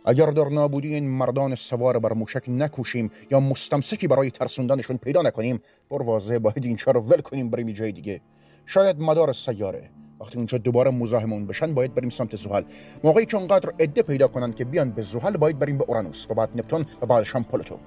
اگر 0.05 0.25
در 0.25 0.49
نابودی 0.49 0.93
این 0.93 1.09
مردان 1.09 1.55
سوار 1.55 1.99
بر 1.99 2.13
موشک 2.13 2.43
نکوشیم 2.47 3.11
یا 3.31 3.39
مستمسکی 3.39 4.07
برای 4.07 4.31
ترسوندنشون 4.31 4.97
پیدا 4.97 5.21
نکنیم 5.21 5.61
بر 5.91 6.01
واضح 6.01 6.37
باید 6.37 6.65
این 6.65 6.77
رو 6.87 7.01
ول 7.01 7.21
کنیم 7.21 7.49
بریم 7.49 7.71
جای 7.71 7.91
دیگه. 7.91 8.21
شاید 8.65 8.99
مدار 8.99 9.33
سیاره. 9.33 9.89
وقتی 10.21 10.37
اونجا 10.37 10.57
دوباره 10.57 10.91
مزاحمون 10.91 11.47
بشن 11.47 11.73
باید 11.73 11.95
بریم 11.95 12.09
سمت 12.09 12.35
زحل. 12.35 12.63
موقعی 13.03 13.25
که 13.25 13.37
اونقدر 13.37 13.71
عده 13.79 14.01
پیدا 14.01 14.27
کنن 14.27 14.53
که 14.53 14.65
بیان 14.65 14.91
به 14.91 15.01
زحل 15.01 15.37
باید 15.37 15.59
بریم 15.59 15.77
به 15.77 15.83
اورانوس 15.87 16.27
و 16.29 16.33
بعد 16.33 16.49
نپتون 16.55 16.85
و 17.01 17.05
بعدش 17.05 17.35
هم 17.35 17.43
پلوتو. 17.43 17.77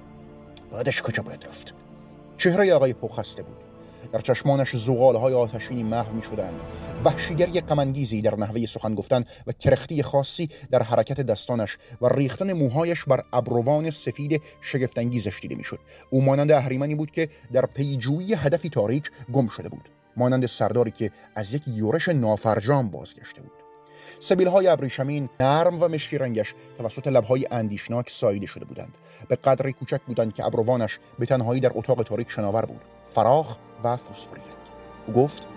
بعدش 0.71 1.01
کجا 1.01 1.23
باید 1.23 1.45
رفت؟ 1.45 1.73
چهره 2.37 2.73
آقای 2.73 2.93
پو 2.93 3.07
خسته 3.07 3.43
بود. 3.43 3.64
در 4.13 4.19
چشمانش 4.19 4.75
زغال 4.75 5.15
های 5.15 5.33
آتشینی 5.33 5.83
محو 5.83 6.15
می 6.15 6.21
شدند 6.21 6.59
وحشیگری 7.05 7.61
قمنگیزی 7.61 8.21
در 8.21 8.35
نحوه 8.35 8.65
سخن 8.65 8.95
گفتن 8.95 9.25
و 9.47 9.51
کرختی 9.51 10.03
خاصی 10.03 10.49
در 10.71 10.83
حرکت 10.83 11.21
دستانش 11.21 11.77
و 12.01 12.07
ریختن 12.07 12.53
موهایش 12.53 13.03
بر 13.03 13.21
ابروان 13.33 13.89
سفید 13.89 14.41
شگفتانگیزش 14.61 15.39
دیده 15.41 15.55
می‌شد. 15.55 15.79
او 16.09 16.21
مانند 16.21 16.51
اهریمنی 16.51 16.95
بود 16.95 17.11
که 17.11 17.29
در 17.53 17.65
پیجویی 17.65 18.33
هدفی 18.33 18.69
تاریک 18.69 19.11
گم 19.33 19.47
شده 19.47 19.69
بود. 19.69 19.89
مانند 20.17 20.45
سرداری 20.45 20.91
که 20.91 21.11
از 21.35 21.53
یک 21.53 21.67
یورش 21.67 22.09
نافرجام 22.09 22.89
بازگشته 22.89 23.41
بود. 23.41 23.51
سبیل 24.19 24.47
های 24.47 24.67
ابریشمین 24.67 25.29
نرم 25.39 25.83
و 25.83 25.87
مشکی 25.87 26.17
رنگش 26.17 26.53
توسط 26.77 27.07
لبهای 27.07 27.45
اندیشناک 27.51 28.09
ساییده 28.09 28.45
شده 28.45 28.65
بودند. 28.65 28.97
به 29.29 29.35
قدری 29.35 29.73
کوچک 29.73 30.01
بودند 30.07 30.33
که 30.33 30.45
ابروانش 30.45 30.99
به 31.19 31.25
تنهایی 31.25 31.61
در 31.61 31.71
اتاق 31.75 32.03
تاریک 32.03 32.31
شناور 32.31 32.65
بود. 32.65 32.81
فراخ 33.13 33.57
و 33.83 33.97
فسفوری 33.97 34.41
رنگ 34.41 34.51
او 35.07 35.13
گفت 35.13 35.47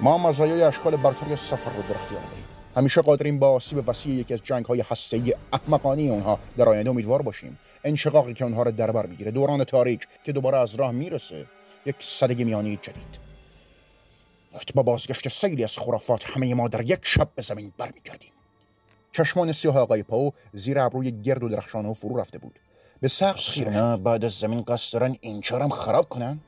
ما 0.00 0.18
مزایای 0.18 0.62
اشکال 0.62 0.96
برتری 0.96 1.36
سفر 1.36 1.70
رو 1.70 1.82
در 1.82 1.94
اختیار 1.94 2.22
داریم. 2.22 2.44
همیشه 2.76 3.02
قادریم 3.02 3.38
با 3.38 3.48
آسیب 3.48 3.88
وسیع 3.88 4.12
یکی 4.12 4.34
از 4.34 4.40
جنگ 4.44 4.64
های 4.64 4.80
هسته‌ای 4.80 5.34
احمقانه 5.52 6.02
اونها 6.02 6.38
در 6.56 6.68
آینده 6.68 6.90
امیدوار 6.90 7.22
باشیم. 7.22 7.58
انشقاقی 7.84 8.34
که 8.34 8.44
اونها 8.44 8.62
رو 8.62 8.70
در 8.70 8.90
بر 8.90 9.06
می‌گیره 9.06 9.30
دوران 9.30 9.64
تاریک 9.64 10.08
که 10.24 10.32
دوباره 10.32 10.58
از 10.58 10.74
راه 10.74 10.90
می‌رسه 10.92 11.46
یک 11.86 11.96
صدگی 11.98 12.44
میانی 12.44 12.76
جدید. 12.76 13.26
با 14.74 14.82
بازگشت 14.82 15.28
سیلی 15.28 15.64
از 15.64 15.78
خرافات 15.78 16.30
همه 16.30 16.54
ما 16.54 16.68
در 16.68 16.80
یک 16.80 16.98
شب 17.02 17.28
به 17.34 17.42
زمین 17.42 17.72
برمیگردیم. 17.78 18.32
چشمان 19.12 19.52
سیاه 19.52 19.78
آقای 19.78 20.02
پاو 20.02 20.32
زیر 20.52 20.78
ابروی 20.78 21.22
گرد 21.22 21.42
و 21.42 21.48
درخشانه 21.48 21.88
و 21.88 21.94
فرو 21.94 22.16
رفته 22.16 22.38
بود. 22.38 22.58
به 23.00 23.08
سقف 23.08 23.48
خیره. 23.48 23.96
بعد 23.96 24.24
از 24.24 24.32
زمین 24.32 24.62
قصد 24.62 24.92
دارن 24.92 25.16
اینجا 25.20 25.68
خراب 25.68 26.08
کنن. 26.08 26.40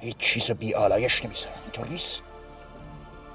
هیچ 0.00 0.16
چیز 0.16 0.50
بی 0.50 0.74
آلایش 0.74 1.24
نمی‌ذارن 1.24 1.62
اینطور 1.62 1.88
نیست. 1.88 2.22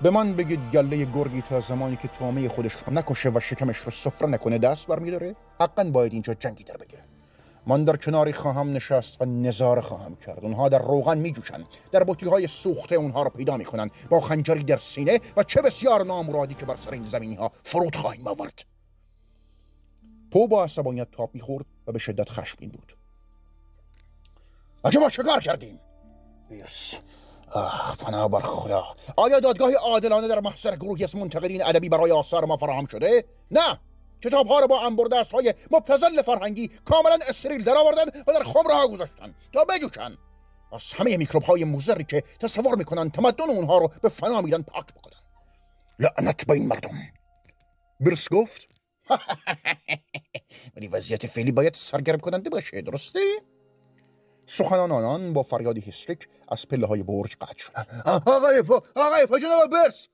به 0.02 0.10
من 0.10 0.34
بگید 0.34 0.60
گله 0.74 1.06
گرگی 1.06 1.42
تا 1.42 1.60
زمانی 1.60 1.96
که 1.96 2.08
تومه 2.08 2.50
خودش 2.50 2.74
رو 2.74 2.94
نکشه 2.94 3.30
و 3.30 3.40
شکمش 3.40 3.78
رو 3.78 3.92
سفره 3.92 4.30
نکنه 4.30 4.58
دست 4.58 4.88
برمیداره 4.88 5.36
حقا 5.60 5.84
باید 5.84 6.14
اینجا 6.14 6.34
جنگی 6.34 6.64
در 6.64 6.78
بگیره. 6.78 7.04
من 7.68 7.84
در 7.84 7.96
کناری 7.96 8.34
خواهم 8.34 8.74
نشست 8.74 9.22
و 9.22 9.26
نظاره 9.26 9.82
خواهم 9.82 10.16
کرد. 10.16 10.46
اونها 10.46 10.70
در 10.70 10.80
روغن 10.80 11.18
می 11.18 11.32
جوشن 11.32 11.64
در 11.92 12.04
بطی 12.04 12.30
های 12.30 12.48
سوخته 12.48 12.96
اونها 12.96 13.24
را 13.24 13.30
پیدا 13.30 13.58
می 13.58 13.66
کنن 13.66 13.90
با 14.10 14.20
خنجری 14.20 14.64
در 14.64 14.78
سینه 14.78 15.20
و 15.38 15.44
چه 15.44 15.62
بسیار 15.62 16.06
نامرادی 16.06 16.54
که 16.54 16.66
بر 16.66 16.76
سر 16.76 16.92
این 16.92 17.06
زمینی 17.06 17.36
ها 17.36 17.52
فرود 17.64 17.96
خواهیم 17.96 18.28
آورد. 18.28 18.66
پو 20.32 20.48
با 20.48 20.64
عصبانیت 20.64 21.12
تاب 21.12 21.30
می‌خورد. 21.34 21.66
و 21.88 21.92
به 21.92 22.00
شدت 22.00 22.30
خشمگین 22.30 22.70
بود. 22.70 22.98
اگه 24.84 25.00
ما 25.00 25.10
چه 25.10 25.24
کردیم؟ 25.44 25.80
بیرس 26.50 26.96
آه 27.54 27.96
پناه 28.00 28.30
بر 28.30 28.40
خدا. 28.40 28.86
آیا 29.18 29.40
دادگاهی 29.40 29.74
عادلانه 29.74 30.28
در 30.28 30.40
محضر 30.40 30.76
گروهی 30.76 31.04
از 31.04 31.16
منتقدین 31.16 31.64
ادبی 31.66 31.90
برای 31.90 32.12
آثار 32.12 32.46
ما 32.46 32.58
فراهم 32.58 32.86
شده؟ 32.86 33.26
نه. 33.52 33.80
کتاب 34.22 34.48
ها 34.48 34.60
رو 34.60 34.68
با 34.68 34.86
انبردست 34.86 35.32
های 35.32 35.54
مبتزل 35.72 36.22
فرهنگی 36.22 36.68
کاملا 36.68 37.18
استریل 37.30 37.64
در 37.64 37.78
آوردن 37.78 38.22
و 38.28 38.34
در 38.34 38.44
خمره 38.44 38.88
گذاشتن. 38.88 39.36
تا 39.54 39.66
بجوشن. 39.66 40.18
از 40.72 40.94
همه 40.94 41.18
میکروب 41.18 41.44
های 41.44 41.64
مزری 41.64 42.04
که 42.04 42.24
تصور 42.40 42.76
می‌کنن 42.76 43.10
تمدن 43.10 43.50
اونها 43.50 43.78
رو 43.78 43.92
به 44.02 44.10
فنا 44.10 44.42
میدن 44.42 44.62
پاک 44.62 44.86
بکنن. 44.94 45.20
لعنت 46.00 46.46
به 46.46 46.54
این 46.54 46.68
مردم. 46.68 46.92
برس 48.00 48.30
گفت 48.30 48.75
ولی 50.76 50.88
وضعیت 50.88 51.26
فعلی 51.26 51.52
باید 51.52 51.74
سرگرم 51.74 52.20
کننده 52.20 52.50
باشه 52.50 52.82
درسته؟ 52.82 53.20
سخنان 54.46 54.92
آنان 54.92 55.34
با 55.34 55.44
فریادی 55.44 55.82
هستریک 55.82 56.28
از 56.48 56.68
پله 56.68 56.88
های 56.88 57.04
برج 57.04 57.36
قطع 57.42 57.58
شد 57.58 57.72
آقای 58.26 58.62
پا 58.62 58.84
آقای 58.96 59.26
پا 59.26 59.40
جناب 59.40 59.72
برس 59.72 60.08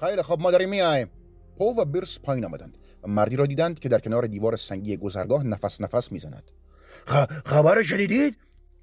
خیلی 0.00 0.22
خوب 0.22 0.40
ما 0.40 0.50
داریم 0.50 0.68
میایم. 0.68 1.10
پو 1.58 1.64
و 1.64 1.84
برس 1.84 2.18
پایین 2.18 2.44
آمدند 2.44 2.78
و 3.02 3.08
مردی 3.08 3.36
را 3.36 3.46
دیدند 3.46 3.78
که 3.78 3.88
در 3.88 3.98
کنار 3.98 4.26
دیوار 4.26 4.56
سنگی 4.56 4.96
گذرگاه 4.96 5.42
نفس 5.44 5.80
نفس 5.80 6.12
می‌زند. 6.12 6.50
خبر 7.44 7.82
شنیدید؟ 7.82 8.36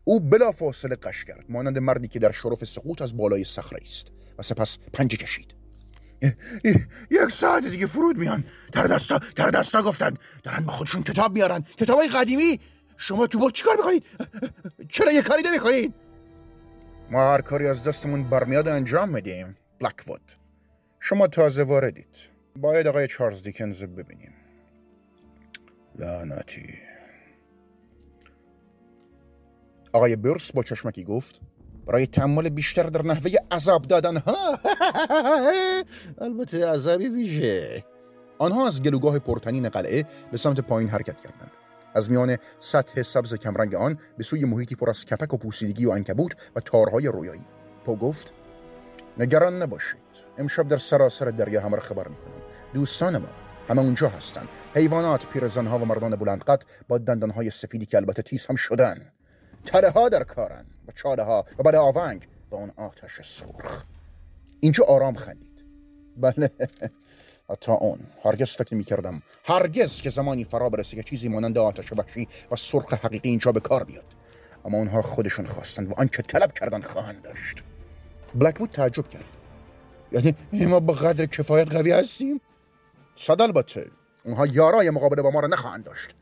او 0.06 0.20
بلا 0.20 0.52
فاصله 0.52 0.96
قش 0.96 1.26
کرد 1.26 1.46
مانند 1.50 1.78
مردی 1.78 2.08
که 2.08 2.20
در 2.20 2.32
شرف 2.32 2.64
سقوط 2.64 3.02
از 3.02 3.18
بالای 3.18 3.44
صخره 3.44 3.80
است 3.82 4.12
و 4.38 4.44
سپس 4.44 4.78
پنجه 4.94 5.18
کشید. 5.18 5.57
یک 7.12 7.30
ساعت 7.30 7.66
دیگه 7.66 7.88
فرود 7.88 8.18
میان. 8.18 8.44
تر 8.74 8.88
دستا 8.88 9.20
تر 9.20 9.50
دستا 9.50 9.82
گفتن. 9.82 10.14
دارن 10.44 10.66
با 10.66 10.72
خودشون 10.72 11.04
کتاب 11.04 11.34
میارن. 11.34 11.62
کتابای 11.62 12.08
قدیمی. 12.08 12.60
شما 12.98 13.28
تو 13.28 13.40
برد 13.40 13.54
چیکار 13.54 13.76
می‌کنید؟ 13.76 14.06
چرا 14.90 15.12
یه 15.12 15.22
کاری 15.22 15.44
نمی‌کنید؟ 15.46 15.94
ما 17.12 17.32
هر 17.34 17.42
کاری 17.42 17.68
از 17.68 17.84
دستمون 17.84 18.24
برمیاد 18.24 18.68
انجام 18.68 19.10
میدیم 19.10 19.58
بلکوود 19.80 20.22
شما 21.00 21.28
تازه 21.28 21.64
واردید. 21.64 22.16
باید 22.56 22.88
آقای 22.88 23.08
چارلز 23.08 23.44
دیکنز 23.44 23.84
ببینیم. 23.84 24.34
لعنتی. 25.96 26.74
آقای 29.94 30.16
برس 30.16 30.52
با 30.52 30.64
چشمکی 30.64 31.04
گفت 31.04 31.42
برای 31.88 32.08
تحمل 32.08 32.50
بیشتر 32.50 32.84
در 32.84 33.02
نحوه 33.02 33.32
عذاب 33.52 33.82
دادن 33.82 34.18
ها؟ 34.18 34.60
البته 36.26 36.68
عذابی 36.68 37.08
ویژه. 37.08 37.84
آنها 38.40 38.68
از 38.68 38.82
گلوگاه 38.82 39.20
پرتنین 39.20 39.70
قلعه 39.70 40.06
به 40.32 40.38
سمت 40.38 40.60
پایین 40.60 40.90
حرکت 40.90 41.22
کردند. 41.22 41.52
از 41.94 42.12
میان 42.12 42.38
سطح 42.60 43.02
سبز 43.02 43.34
کمرنگ 43.34 43.76
آن 43.76 44.00
به 44.18 44.24
سوی 44.24 44.46
محیطی 44.46 44.76
پر 44.76 44.90
از 44.90 45.06
کپک 45.06 45.34
و 45.34 45.38
پوسیدگی 45.38 45.86
و 45.86 45.90
انکبوت 45.90 46.52
و 46.56 46.60
تارهای 46.60 47.08
رویایی. 47.08 47.46
پو 47.86 47.96
گفت 47.96 48.34
نگران 49.18 49.62
نباشید. 49.62 50.00
امشب 50.38 50.68
در 50.68 50.78
سراسر 50.78 51.26
دریا 51.26 51.62
همه 51.62 51.76
را 51.76 51.82
خبر 51.82 52.08
می‌کنم. 52.08 52.42
دوستان 52.74 53.18
ما 53.18 53.28
همه 53.70 53.82
اونجا 53.82 54.10
هستن 54.10 54.48
حیوانات 54.76 55.28
پیرزنها 55.28 55.80
و 55.80 55.86
مردان 55.86 56.16
بلندقد 56.16 56.64
با 56.88 56.98
دندانهای 56.98 57.50
سفیدی 57.50 57.86
که 57.86 57.98
البته 57.98 58.22
تیز 58.22 58.46
هم 58.46 58.56
شدن 58.56 59.12
تله 59.66 59.90
ها 59.90 60.10
در 60.10 60.24
کارن 60.24 60.66
و 60.88 60.92
چاله 60.92 61.24
ها 61.24 61.46
و 61.60 61.64
بعد 61.64 61.76
آونگ 61.76 62.28
و 62.52 62.56
اون 62.56 62.72
آتش 62.78 63.22
سرخ. 63.22 63.84
اینجا 64.60 64.84
آرام 64.86 65.16
خندید. 65.16 65.64
بله. 66.18 66.52
تا 67.62 67.74
اون. 67.74 68.00
هرگز 68.24 68.50
فکر 68.50 68.76
می 68.76 68.84
کردم 68.84 69.22
هرگز 69.46 70.02
که 70.02 70.10
زمانی 70.10 70.44
فرا 70.44 70.70
برسه 70.70 70.96
که 70.96 71.04
چیزی 71.04 71.28
مانند 71.28 71.58
آتش 71.58 71.94
وحشی 71.94 72.28
و 72.52 72.56
سرخ 72.56 72.94
حقیقی 72.94 73.30
اینجا 73.30 73.52
به 73.52 73.60
کار 73.60 73.84
بیاد. 73.84 74.06
اما 74.66 74.78
اونها 74.78 75.02
خودشون 75.02 75.46
خواستن 75.46 75.88
و 75.88 75.94
آنچه 75.98 76.24
طلب 76.24 76.52
کردن 76.52 76.82
خواهند 76.82 77.22
داشت. 77.22 77.64
بلکوود 78.36 78.70
تعجب 78.70 79.08
کرد. 79.08 79.26
یعنی 80.12 80.66
ما 80.66 80.80
به 80.80 80.94
قدر 80.94 81.26
کفایت 81.26 81.72
قوی 81.72 81.92
هستیم؟ 81.92 82.42
صد 83.16 83.42
البته. 83.42 83.92
اونها 84.26 84.46
یارای 84.46 84.90
مقابله 84.90 85.22
با 85.22 85.32
ما 85.32 85.40
را 85.40 85.48
نخواهند 85.48 85.84
داشت. 85.84 86.16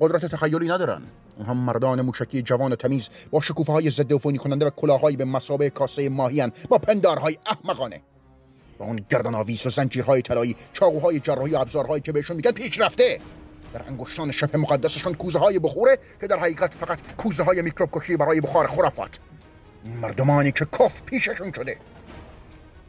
قدرت 0.00 0.26
تخیلی 0.26 0.68
ندارن. 0.68 1.02
اونها 1.36 1.54
مردان 1.54 2.02
موشکی 2.02 2.42
جوان 2.42 2.72
و 2.72 2.76
تمیز 2.76 3.08
با 3.30 3.40
شکوفه 3.40 3.72
های 3.72 3.90
ضد 3.90 4.12
عفونی 4.12 4.38
کننده 4.38 4.66
و 4.66 4.70
کلاههایی 4.70 5.16
به 5.16 5.24
مسابه 5.24 5.70
کاسه 5.70 6.08
ماهیان 6.08 6.52
با 6.68 6.78
پندارهای 6.78 7.36
احمقانه. 7.46 8.00
با 8.78 8.86
اون 8.86 9.04
گردن 9.08 9.34
آویس 9.34 9.66
و 9.66 9.70
زنجیرهای 9.70 10.22
طلایی 10.22 10.56
چاقوهای 10.72 11.20
جراحی 11.20 11.54
و 11.54 11.58
ابزارهایی 11.58 12.02
که 12.02 12.12
بهشون 12.12 12.36
میگن 12.36 12.50
پیچ 12.50 12.80
رفته 12.80 13.20
در 13.74 13.82
انگشتان 13.86 14.30
شبه 14.30 14.58
مقدسشون 14.58 15.14
کوزه 15.14 15.38
های 15.38 15.58
بخوره 15.58 15.98
که 16.20 16.26
در 16.26 16.38
حقیقت 16.38 16.74
فقط 16.74 16.98
کوزه 17.18 17.42
های 17.42 17.62
میکروب 17.62 17.90
کشی 17.92 18.16
برای 18.16 18.40
بخار 18.40 18.66
خرافات. 18.66 19.18
مردمانی 19.84 20.52
که 20.52 20.66
کف 20.78 21.02
پیششون 21.02 21.52
شده. 21.52 21.76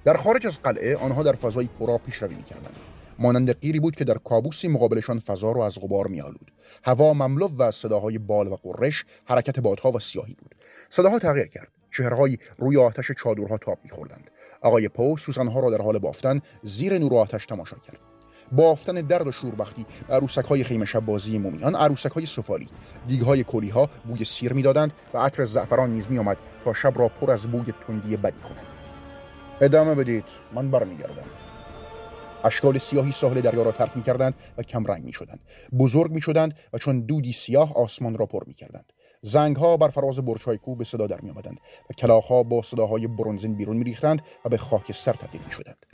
در 0.04 0.18
خارج 0.18 0.48
از 0.48 0.60
قلعه 0.62 0.98
آنها 0.98 1.24
در 1.24 1.34
فضای 1.34 1.70
پرا 1.80 1.98
پیشروی 1.98 2.36
می‌کردند. 2.36 2.91
مانند 3.22 3.60
قیری 3.60 3.80
بود 3.80 3.96
که 3.96 4.04
در 4.04 4.18
کابوسی 4.18 4.68
مقابلشان 4.68 5.20
فضا 5.20 5.52
را 5.52 5.66
از 5.66 5.80
غبار 5.82 6.08
میآلود. 6.08 6.52
هوا 6.84 7.14
مملو 7.14 7.50
و 7.58 7.72
صداهای 7.72 8.18
بال 8.18 8.48
و 8.48 8.56
قرش 8.56 9.06
حرکت 9.26 9.60
بادها 9.60 9.92
و 9.92 10.00
سیاهی 10.00 10.34
بود. 10.34 10.56
صداها 10.90 11.20
تغییر 11.20 11.48
کرد. 11.48 11.68
چهرههایی 11.92 12.38
روی 12.58 12.78
آتش 12.78 13.12
چادرها 13.24 13.58
تاب 13.58 13.78
میخوردند. 13.84 14.32
آقای 14.62 14.88
پو 14.88 15.18
سوزنها 15.18 15.60
را 15.60 15.70
در 15.70 15.82
حال 15.82 16.00
بافتن 16.00 16.42
زیر 16.64 16.98
نور 16.98 17.16
آتش 17.16 17.46
تماشا 17.46 17.78
کرد. 17.78 18.00
بافتن 18.52 18.94
درد 18.94 19.28
و 19.28 19.32
شوربختی 19.32 19.86
عروسک 20.10 20.46
های 20.46 20.64
خیمه 20.64 20.86
شب 20.86 21.06
بازی 21.06 21.38
مومیان 21.38 21.76
عروسک 21.76 22.12
های 22.12 22.26
سفالی. 22.26 22.70
دیگ 23.08 23.22
های 23.22 23.44
کلی 23.44 23.70
ها 23.70 23.90
بوی 24.08 24.26
سیر 24.26 24.54
می‌دادند 24.54 24.94
و 25.14 25.18
عطر 25.18 25.46
زعفران 25.46 25.92
نیز 25.92 26.12
می 26.12 26.20
آمد 26.20 26.38
تا 26.66 26.74
شب 26.74 26.94
را 26.96 27.08
پر 27.08 27.32
از 27.32 27.48
بوی 27.48 27.74
تندی 27.88 28.18
بدی 28.18 28.42
کنند. 28.42 28.66
ادامه 29.62 29.96
بدید. 29.96 30.26
من 30.54 30.72
برمیگردم. 30.72 31.51
اشکال 32.44 32.78
سیاهی 32.78 33.12
ساحل 33.12 33.42
دریا 33.42 33.64
را 33.64 33.72
ترک 33.72 33.98
می 33.98 34.04
کردند 34.04 34.34
و 34.58 34.64
کمرنگ 34.64 35.04
می 35.04 35.14
شدند. 35.14 35.40
بزرگ 35.80 36.12
می 36.12 36.22
شدند 36.22 36.60
و 36.74 36.78
چون 36.78 37.02
دودی 37.02 37.34
سیاه 37.34 37.78
آسمان 37.78 38.18
را 38.18 38.26
پر 38.26 38.44
می 38.48 38.54
کردند. 38.54 38.94
زنگ 39.22 39.56
ها 39.56 39.78
بر 39.78 39.88
فراز 39.88 40.20
برج 40.20 40.42
کو 40.42 40.76
به 40.76 40.84
صدا 40.84 41.08
در 41.08 41.22
می 41.22 41.30
آمدند 41.30 41.60
و 41.90 41.94
کلاخ 41.94 42.26
ها 42.26 42.44
با 42.44 42.62
صداهای 42.62 43.08
برونزین 43.08 43.56
بیرون 43.56 43.78
می 43.78 43.84
ریختند 43.84 44.22
و 44.46 44.50
به 44.50 44.58
خاکستر 44.58 45.14
تبدیل 45.14 45.42
می 45.46 45.52
شدند. 45.52 45.86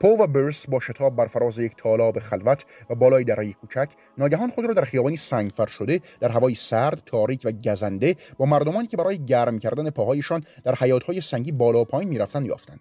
پو 0.00 0.08
و 0.08 0.26
برس 0.26 0.68
با 0.68 0.80
شتاب 0.80 1.16
بر 1.16 1.26
فراز 1.26 1.58
یک 1.58 1.72
تالاب 1.76 2.18
خلوت 2.18 2.64
و 2.90 2.94
بالای 2.94 3.24
دره 3.24 3.52
کوچک 3.52 3.90
ناگهان 4.18 4.50
خود 4.50 4.64
را 4.64 4.74
در 4.74 4.84
خیابانی 4.84 5.16
سنگفر 5.16 5.66
شده 5.66 6.00
در 6.20 6.28
هوای 6.28 6.54
سرد 6.54 7.02
تاریک 7.06 7.42
و 7.44 7.52
گزنده 7.52 8.16
با 8.38 8.46
مردمانی 8.46 8.86
که 8.86 8.96
برای 8.96 9.24
گرم 9.24 9.58
کردن 9.58 9.90
پاهایشان 9.90 10.44
در 10.64 10.74
حیاتهای 10.74 11.20
سنگی 11.20 11.52
بالا 11.52 11.80
و 11.80 11.84
پایین 11.84 12.08
می‌رفتند 12.08 12.46
یافتند 12.46 12.80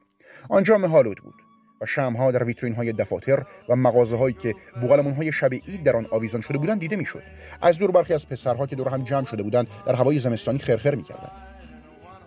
آنجا 0.49 0.77
مهالود 0.77 1.17
بود 1.17 1.46
و 1.81 1.85
شمها 1.85 2.31
در 2.31 2.43
ویترین 2.43 2.75
های 2.75 2.93
دفاتر 2.93 3.45
و 3.69 3.75
مغازه 3.75 4.17
هایی 4.17 4.33
که 4.33 4.55
بوغلمون 4.81 5.13
های 5.13 5.31
شب 5.31 5.53
عید 5.53 5.83
در 5.83 5.95
آن 5.95 6.07
آویزان 6.11 6.41
شده 6.41 6.57
بودند 6.57 6.79
دیده 6.79 6.95
می‌شد 6.95 7.23
از 7.61 7.77
دور 7.77 7.91
برخی 7.91 8.13
از 8.13 8.29
پسرها 8.29 8.67
که 8.67 8.75
دور 8.75 8.89
هم 8.89 9.03
جمع 9.03 9.25
شده 9.25 9.43
بودند 9.43 9.67
در 9.85 9.95
هوای 9.95 10.19
زمستانی 10.19 10.59
خرخر 10.59 10.95
می‌کردند 10.95 11.31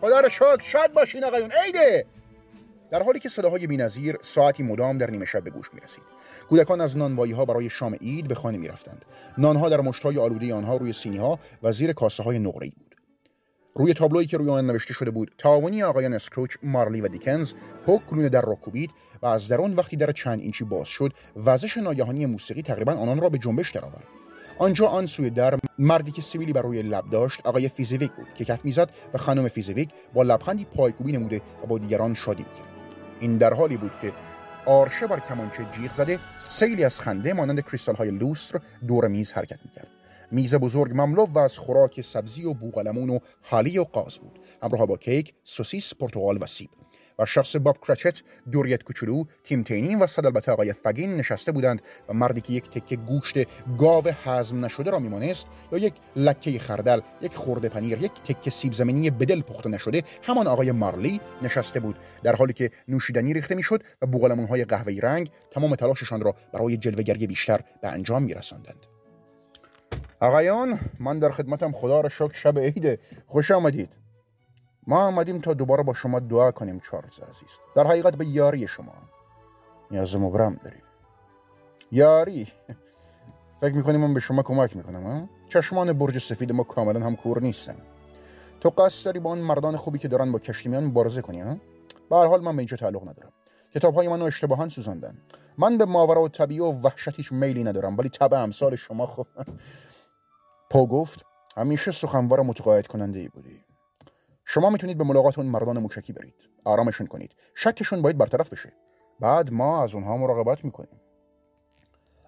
خدا 0.00 0.20
را 0.20 0.28
شکر 0.28 0.62
شاد 0.62 0.92
باشین 0.92 1.24
آقایون 1.24 1.50
عیده 1.66 2.06
در 2.90 3.02
حالی 3.02 3.18
که 3.18 3.28
صداهای 3.28 3.66
بینظیر 3.66 4.18
ساعتی 4.20 4.62
مدام 4.62 4.98
در 4.98 5.10
نیمه 5.10 5.24
شب 5.24 5.44
به 5.44 5.50
گوش 5.50 5.66
می 5.74 5.80
رسید. 5.80 6.04
کودکان 6.48 6.80
از 6.80 6.96
نانوایی 6.96 7.32
ها 7.32 7.44
برای 7.44 7.70
شام 7.70 7.94
عید 7.94 8.28
به 8.28 8.34
خانه 8.34 8.58
می 8.58 8.68
رفتند. 8.68 9.04
نانها 9.38 9.68
در 9.68 9.80
مشتهای 9.80 10.18
آلوده 10.18 10.54
آنها 10.54 10.76
روی 10.76 10.92
سینی 10.92 11.16
ها 11.16 11.38
و 11.62 11.72
زیر 11.72 11.92
کاسه 11.92 12.22
های 12.22 12.38
نقره 12.38 12.70
بود. 12.70 12.89
روی 13.74 13.94
تابلویی 13.94 14.26
که 14.26 14.36
روی 14.36 14.50
آن 14.50 14.66
نوشته 14.66 14.94
شده 14.94 15.10
بود 15.10 15.32
تعاونی 15.38 15.82
آقایان 15.82 16.12
اسکروچ 16.12 16.56
مارلی 16.62 17.00
و 17.00 17.08
دیکنز 17.08 17.54
پوک 17.86 18.06
کلون 18.06 18.28
در 18.28 18.42
را 18.42 18.54
کوبید 18.54 18.90
و 19.22 19.26
از 19.26 19.48
درون 19.48 19.74
وقتی 19.74 19.96
در 19.96 20.12
چند 20.12 20.40
اینچی 20.40 20.64
باز 20.64 20.88
شد 20.88 21.12
وزش 21.36 21.76
ناگهانی 21.76 22.26
موسیقی 22.26 22.62
تقریبا 22.62 22.92
آنان 22.92 23.20
را 23.20 23.28
به 23.28 23.38
جنبش 23.38 23.70
درآورد. 23.70 24.04
آنجا 24.58 24.86
آن 24.86 25.06
سوی 25.06 25.30
در 25.30 25.58
مردی 25.78 26.12
که 26.12 26.22
سیبیلی 26.22 26.52
بر 26.52 26.62
روی 26.62 26.82
لب 26.82 27.10
داشت 27.10 27.40
آقای 27.44 27.68
فیزیویگ 27.68 28.12
بود 28.12 28.26
که 28.34 28.44
کف 28.44 28.64
می‌زد 28.64 28.90
و 29.14 29.18
خانم 29.18 29.48
فیزیویگ 29.48 29.90
با 30.14 30.22
لبخندی 30.22 30.64
پایکوبی 30.64 31.12
نموده 31.12 31.40
و 31.62 31.66
با 31.66 31.78
دیگران 31.78 32.14
شادی 32.14 32.42
می‌کرد. 32.42 32.68
این 33.20 33.38
در 33.38 33.54
حالی 33.54 33.76
بود 33.76 33.92
که 34.02 34.12
آرشه 34.66 35.06
بر 35.06 35.20
کمانچه 35.20 35.66
جیغ 35.72 35.92
زده 35.92 36.18
سیلی 36.38 36.84
از 36.84 37.00
خنده 37.00 37.32
مانند 37.32 37.60
کریستال 37.60 37.94
های 37.94 38.10
لوستر 38.10 38.60
دور 38.86 39.08
میز 39.08 39.32
حرکت 39.32 39.58
می‌کرد. 39.64 39.99
میز 40.30 40.54
بزرگ 40.54 40.92
مملو 40.94 41.26
و 41.26 41.38
از 41.38 41.58
خوراک 41.58 42.00
سبزی 42.00 42.44
و 42.44 42.54
بوغلمون 42.54 43.10
و 43.10 43.18
حالی 43.42 43.78
و 43.78 43.84
قاز 43.84 44.18
بود. 44.18 44.38
همراه 44.62 44.86
با 44.86 44.96
کیک 44.96 45.34
سوسیس 45.44 45.94
پرتغال 45.94 46.38
و 46.40 46.46
سیب. 46.46 46.70
و 47.18 47.26
شخص 47.26 47.56
باب 47.56 47.78
کرچت 47.88 48.22
دوریت 48.52 48.82
کوچولو 48.82 49.24
تیم 49.44 49.62
تینی 49.62 49.96
و 49.96 50.06
صد 50.06 50.26
البته 50.26 50.52
آقای 50.52 50.72
فگین 50.72 51.16
نشسته 51.16 51.52
بودند 51.52 51.82
و 52.08 52.12
مردی 52.12 52.40
که 52.40 52.52
یک 52.52 52.70
تکه 52.70 52.96
گوشت 52.96 53.34
گاو 53.78 54.04
هضم 54.24 54.64
نشده 54.64 54.90
را 54.90 54.98
میمانست 54.98 55.46
یا 55.72 55.78
یک 55.78 55.94
لکه 56.16 56.58
خردل 56.58 57.00
یک 57.20 57.34
خورده 57.34 57.68
پنیر 57.68 58.02
یک 58.02 58.12
تکه 58.12 58.50
سیب 58.50 58.72
زمینی 58.72 59.10
بدل 59.10 59.42
پخته 59.42 59.68
نشده 59.68 60.02
همان 60.22 60.46
آقای 60.46 60.72
مارلی 60.72 61.20
نشسته 61.42 61.80
بود. 61.80 61.96
در 62.22 62.36
حالی 62.36 62.52
که 62.52 62.70
نوشیدنی 62.88 63.34
ریخته 63.34 63.54
می‌شد 63.54 63.82
و 64.02 64.06
بوغلمون 64.06 64.46
های 64.46 64.64
قهوه‌ای 64.64 65.00
رنگ 65.00 65.30
تمام 65.50 65.74
تلاششان 65.74 66.20
را 66.20 66.34
برای 66.52 66.76
جلوگری 66.76 67.26
بیشتر 67.26 67.60
به 67.82 67.88
انجام 67.88 68.22
میرساندند. 68.22 68.89
آقایان 70.20 70.80
من 71.00 71.18
در 71.18 71.30
خدمتم 71.30 71.72
خدا 71.72 72.00
را 72.00 72.08
شکر 72.08 72.32
شب 72.32 72.58
عیده 72.58 72.98
خوش 73.26 73.50
آمدید. 73.50 73.98
ما 74.86 75.06
آمدیم 75.06 75.40
تا 75.40 75.52
دوباره 75.52 75.82
با 75.82 75.92
شما 75.92 76.20
دعا 76.20 76.50
کنیم 76.50 76.80
چارلز 76.80 77.20
عزیز. 77.20 77.60
در 77.74 77.86
حقیقت 77.86 78.16
به 78.16 78.26
یاری 78.26 78.68
شما 78.68 78.92
نیاز 79.90 80.16
مبرم 80.16 80.60
داریم. 80.64 80.82
یاری. 81.92 82.46
فکر 83.60 83.74
می‌کنیم 83.74 84.00
من 84.00 84.14
به 84.14 84.20
شما 84.20 84.42
کمک 84.42 84.76
می‌کنم 84.76 85.02
ها؟ 85.06 85.28
چشمان 85.48 85.92
برج 85.92 86.18
سفید 86.18 86.52
ما 86.52 86.62
کاملا 86.62 87.06
هم 87.06 87.16
کور 87.16 87.42
نیستن. 87.42 87.76
تو 88.60 88.70
قصد 88.70 89.04
داری 89.04 89.18
با 89.18 89.30
اون 89.30 89.38
مردان 89.38 89.76
خوبی 89.76 89.98
که 89.98 90.08
دارن 90.08 90.32
با 90.32 90.38
کشتی 90.38 90.68
میان 90.68 90.84
مبارزه 90.84 91.22
کنی 91.22 91.40
ها؟ 91.40 91.56
به 92.10 92.16
حال 92.16 92.40
من 92.40 92.56
به 92.56 92.60
اینجا 92.60 92.76
تعلق 92.76 93.08
ندارم. 93.08 93.32
کتاب 93.74 93.94
های 93.94 94.08
منو 94.08 94.24
اشتباها 94.24 94.68
سوزاندن. 94.68 95.18
من 95.58 95.78
به 95.78 95.84
ماورا 95.84 96.22
و 96.22 96.28
طبیعه 96.28 96.64
و 96.64 96.80
وحشت 96.82 97.16
هیچ 97.16 97.32
میلی 97.32 97.64
ندارم 97.64 97.98
ولی 97.98 98.08
طبع 98.08 98.38
امثال 98.38 98.76
شما 98.76 99.06
خب. 99.06 99.26
پو 100.70 100.86
گفت 100.86 101.24
همیشه 101.56 101.92
سخنوار 101.92 102.42
متقاعد 102.42 102.86
کننده 102.86 103.18
ای 103.18 103.28
بودی. 103.28 103.64
شما 104.44 104.70
می‌تونید 104.70 104.98
به 104.98 105.04
ملاقات 105.04 105.38
اون 105.38 105.46
مردان 105.46 105.78
موشکی 105.78 106.12
برید. 106.12 106.34
آرامشون 106.64 107.06
کنید. 107.06 107.34
شکشون 107.54 108.02
باید 108.02 108.18
برطرف 108.18 108.52
بشه. 108.52 108.72
بعد 109.20 109.52
ما 109.52 109.82
از 109.82 109.94
اونها 109.94 110.16
مراقبت 110.16 110.64
می‌کنیم. 110.64 111.00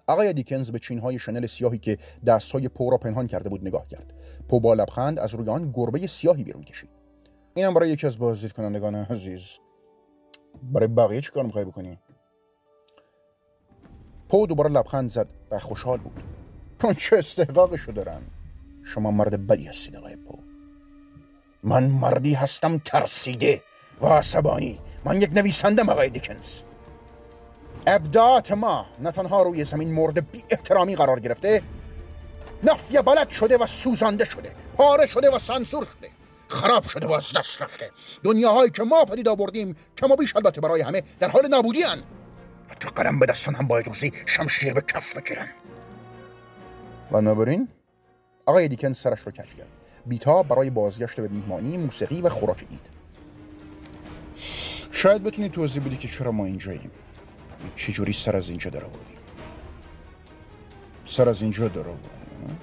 آقای 0.07 0.33
دیکنز 0.33 0.71
به 0.71 0.79
چینهای 0.79 1.19
شنل 1.19 1.47
سیاهی 1.47 1.77
که 1.77 1.97
دستهای 2.25 2.67
پو 2.67 2.89
را 2.89 2.97
پنهان 2.97 3.27
کرده 3.27 3.49
بود 3.49 3.61
نگاه 3.61 3.87
کرد. 3.87 4.13
پو 4.49 4.59
با 4.59 4.73
لبخند 4.73 5.19
از 5.19 5.33
روی 5.33 5.49
آن 5.49 5.71
گربه 5.71 6.07
سیاهی 6.07 6.43
بیرون 6.43 6.63
کشید. 6.63 6.89
اینم 7.55 7.73
برای 7.73 7.89
یکی 7.89 8.07
از 8.07 8.17
بازدید 8.17 8.51
کنندگان 8.51 8.95
عزیز. 8.95 9.43
برای 10.63 10.87
بقیه 10.87 11.21
چیکار 11.21 11.43
می‌خوای 11.43 11.65
بکنی؟ 11.65 11.99
پو 14.33 14.47
دوباره 14.47 14.69
لبخند 14.69 15.09
زد 15.09 15.27
و 15.51 15.59
خوشحال 15.59 15.97
بود. 15.97 16.23
اون 16.83 16.93
چه 16.93 17.17
استحقاقشو 17.17 17.91
دارن 17.91 18.21
شما 18.83 19.11
مرد 19.11 19.47
بدی 19.47 19.65
هستید 19.65 19.95
آقای 19.95 20.15
پو. 20.15 20.39
من 21.63 21.83
مردی 21.83 22.33
هستم 22.33 22.77
ترسیده 22.77 23.61
و 24.01 24.07
عصبانی. 24.07 24.79
من 25.05 25.21
یک 25.21 25.29
نویسنده 25.33 25.83
آقای 25.83 26.09
دیکنز. 26.09 26.61
ابداعات 27.87 28.51
ما 28.51 28.85
نه 28.99 29.11
تنها 29.11 29.43
روی 29.43 29.63
زمین 29.63 29.93
مورد 29.93 30.31
بی 30.31 30.43
احترامی 30.49 30.95
قرار 30.95 31.19
گرفته 31.19 31.61
نفی 32.63 32.97
بلد 32.97 33.29
شده 33.29 33.57
و 33.57 33.65
سوزانده 33.65 34.25
شده 34.25 34.55
پاره 34.77 35.07
شده 35.07 35.29
و 35.35 35.39
سانسور 35.39 35.83
شده 35.83 36.09
خراب 36.47 36.87
شده 36.87 37.07
و 37.07 37.11
از 37.11 37.31
دست 37.35 37.61
رفته. 37.61 37.91
دنیاهایی 38.23 38.71
که 38.71 38.83
ما 38.83 39.05
پدید 39.05 39.27
آوردیم 39.27 39.75
که 39.95 40.07
ما 40.07 40.15
بیش 40.15 40.35
البته 40.35 40.61
برای 40.61 40.81
همه 40.81 41.03
در 41.19 41.29
حال 41.29 41.47
نابودی 41.47 41.81
هن. 41.81 42.03
حتی 42.73 42.89
قلم 42.89 43.19
به 43.19 43.25
دستان 43.25 43.55
هم 43.55 43.67
باید 43.67 43.87
روزی 43.87 44.11
شمشیر 44.25 44.73
به 44.73 44.81
کف 44.81 45.17
بگیرن 45.17 45.47
بنابراین 47.11 47.67
آقای 48.45 48.67
دیکن 48.67 48.93
سرش 48.93 49.19
رو 49.19 49.31
کش 49.31 49.53
کرد 49.55 49.67
بیتا 50.05 50.43
برای 50.43 50.69
بازگشت 50.69 51.21
به 51.21 51.27
میهمانی 51.27 51.77
موسیقی 51.77 52.21
و 52.21 52.29
خوراک 52.29 52.65
اید 52.69 52.89
شاید 54.91 55.23
بتونی 55.23 55.49
توضیح 55.49 55.83
بدی 55.85 55.97
که 55.97 56.07
چرا 56.07 56.31
ما 56.31 56.45
اینجاییم 56.45 56.91
چجوری 57.75 58.13
سر 58.13 58.35
از 58.35 58.49
اینجا 58.49 58.69
در 58.69 58.83
آوردیم 58.85 59.17
سر 61.05 61.29
از 61.29 61.41
اینجا 61.41 61.67
در 61.67 61.79
آوردیم 61.79 62.57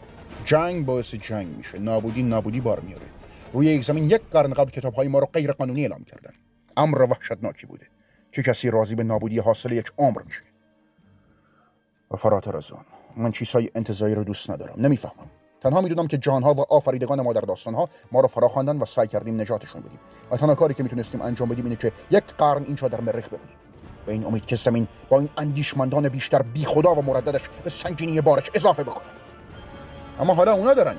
جنگ 0.44 0.86
باعث 0.86 1.14
جنگ 1.14 1.56
میشه 1.56 1.78
نابودی 1.78 2.22
نابودی 2.22 2.60
بار 2.60 2.80
میاره 2.80 3.06
روی 3.52 3.66
یک 3.66 3.84
زمین 3.84 4.04
یک 4.04 4.20
قرن 4.30 4.52
قبل 4.52 4.70
کتاب 4.70 4.94
های 4.94 5.08
ما 5.08 5.18
رو 5.18 5.26
غیر 5.26 5.52
قانونی 5.52 5.82
اعلام 5.82 6.04
کردن 6.04 6.32
امر 6.76 7.02
وحشتناکی 7.02 7.66
بوده 7.66 7.86
که 8.32 8.42
کسی 8.42 8.70
راضی 8.70 8.94
به 8.94 9.04
نابودی 9.04 9.38
حاصل 9.38 9.72
یک 9.72 9.92
عمر 9.98 10.22
میشه 10.22 10.42
و 12.10 12.16
فراتر 12.16 12.56
از 12.56 12.72
اون 12.72 12.84
من 13.16 13.30
چیزهای 13.30 13.68
انتظایی 13.74 14.14
رو 14.14 14.24
دوست 14.24 14.50
ندارم 14.50 14.74
نمی‌فهمم. 14.78 15.30
تنها 15.60 15.80
می‌دونم 15.80 16.06
که 16.06 16.18
جانها 16.18 16.54
و 16.54 16.60
آفریدگان 16.60 17.20
ما 17.20 17.32
در 17.32 17.40
داستانها 17.40 17.88
ما 18.12 18.20
رو 18.20 18.28
فرا 18.28 18.48
خواندن 18.48 18.76
و 18.76 18.84
سعی 18.84 19.06
کردیم 19.06 19.40
نجاتشون 19.40 19.80
بدیم. 19.80 20.00
و 20.30 20.36
تنها 20.36 20.54
کاری 20.54 20.74
که 20.74 20.82
می‌تونستیم 20.82 21.22
انجام 21.22 21.48
بدیم 21.48 21.64
اینه 21.64 21.76
که 21.76 21.92
یک 22.10 22.24
قرن 22.24 22.62
اینجا 22.62 22.88
در 22.88 23.00
مریخ 23.00 23.28
بمونیم. 23.28 23.56
به 24.06 24.12
این 24.12 24.24
امید 24.24 24.46
که 24.46 24.56
زمین 24.56 24.88
با 25.08 25.18
این 25.18 25.28
اندیشمندان 25.36 26.08
بیشتر 26.08 26.42
بی 26.42 26.64
خدا 26.64 26.94
و 26.94 27.02
مرددش 27.02 27.40
به 27.64 27.70
سنگینی 27.70 28.20
بارش 28.20 28.50
اضافه 28.54 28.84
بکنه. 28.84 29.10
اما 30.18 30.34
حالا 30.34 30.52
اونا 30.52 30.74
دارن 30.74 30.96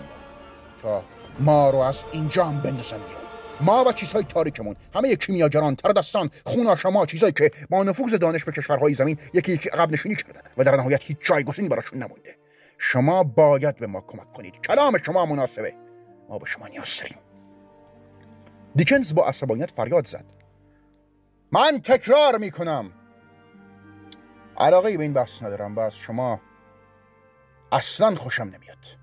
تا 0.81 1.03
ما 1.39 1.69
رو 1.69 1.77
از 1.77 2.03
اینجا 2.11 2.45
هم 2.45 2.61
بندازن 2.61 2.97
بیرون. 2.97 3.30
ما 3.61 3.83
و 3.83 3.91
چیزهای 3.91 4.23
تاریکمون. 4.23 4.75
همه 4.95 5.15
کیمیاگران 5.15 5.75
تردستان 5.75 6.29
خون 6.45 6.75
شما 6.75 7.05
چیزهایی 7.05 7.33
که 7.33 7.51
با 7.69 7.83
نفوذ 7.83 8.13
دانش 8.13 8.43
به 8.43 8.51
کشورهای 8.51 8.93
زمین 8.93 9.19
یکی 9.33 9.51
یکی 9.51 9.69
عقب 9.69 9.91
نشینی 9.91 10.15
کردن 10.15 10.41
و 10.57 10.63
در 10.63 10.75
نهایت 10.75 11.03
هیچ 11.03 11.17
جایگزینی 11.21 11.69
براشون 11.69 12.03
نمونده. 12.03 12.35
شما 12.77 13.23
باید 13.23 13.75
به 13.75 13.87
ما 13.87 14.01
کمک 14.01 14.33
کنید. 14.33 14.61
کلام 14.67 14.97
شما 14.97 15.25
مناسبه. 15.25 15.73
ما 16.29 16.39
به 16.39 16.45
شما 16.45 16.67
نیاز 16.67 16.97
داریم. 16.97 17.17
دیکنز 18.75 19.13
با 19.13 19.27
عصبانیت 19.27 19.71
فریاد 19.71 20.07
زد. 20.07 20.25
من 21.51 21.81
تکرار 21.83 22.37
می‌کنم. 22.37 22.91
علاقه 24.57 24.97
به 24.97 25.03
این 25.03 25.13
بحث 25.13 25.43
ندارم. 25.43 25.75
و 25.75 25.79
از 25.79 25.95
شما 25.95 26.41
اصلا 27.71 28.15
خوشم 28.15 28.43
نمیاد. 28.43 29.00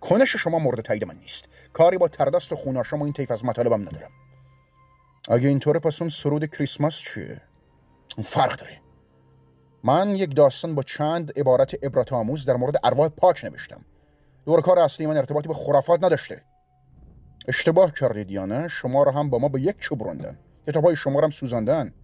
کنش 0.00 0.36
شما 0.36 0.58
مورد 0.58 0.80
تایید 0.80 1.04
من 1.04 1.16
نیست. 1.16 1.44
کاری 1.72 1.98
با 1.98 2.08
تردست 2.08 2.52
و 2.52 2.56
خوناشم 2.56 3.00
و 3.00 3.04
این 3.04 3.12
طیف 3.12 3.30
از 3.30 3.44
مطالبم 3.44 3.82
ندارم. 3.82 4.10
اگه 5.28 5.48
اینطوره 5.48 5.80
پس 5.80 6.02
اون 6.02 6.08
سرود 6.08 6.44
کریسمس 6.44 6.94
چیه؟ 6.94 7.42
فرق 8.24 8.56
داره. 8.56 8.80
من 9.84 10.16
یک 10.16 10.36
داستان 10.36 10.74
با 10.74 10.82
چند 10.82 11.38
عبارت 11.38 11.84
عبرت 11.84 12.12
آموز 12.12 12.44
در 12.44 12.56
مورد 12.56 12.74
ارواح 12.84 13.08
پاک 13.08 13.44
نوشتم. 13.44 13.84
دور 14.46 14.60
کار 14.60 14.78
اصلی 14.78 15.06
من 15.06 15.16
ارتباطی 15.16 15.48
به 15.48 15.54
خرافات 15.54 16.04
نداشته. 16.04 16.42
اشتباه 17.48 17.92
کردید 17.92 18.30
یا 18.30 18.46
نه 18.46 18.68
شما 18.68 19.02
رو 19.02 19.10
هم 19.10 19.30
با 19.30 19.38
ما 19.38 19.48
به 19.48 19.60
یک 19.60 19.78
چوب 19.78 20.02
روندن. 20.02 20.38
کتابای 20.66 20.96
شما 20.96 21.18
رو 21.18 21.24
هم 21.24 21.30
سوزاندن. 21.30 21.94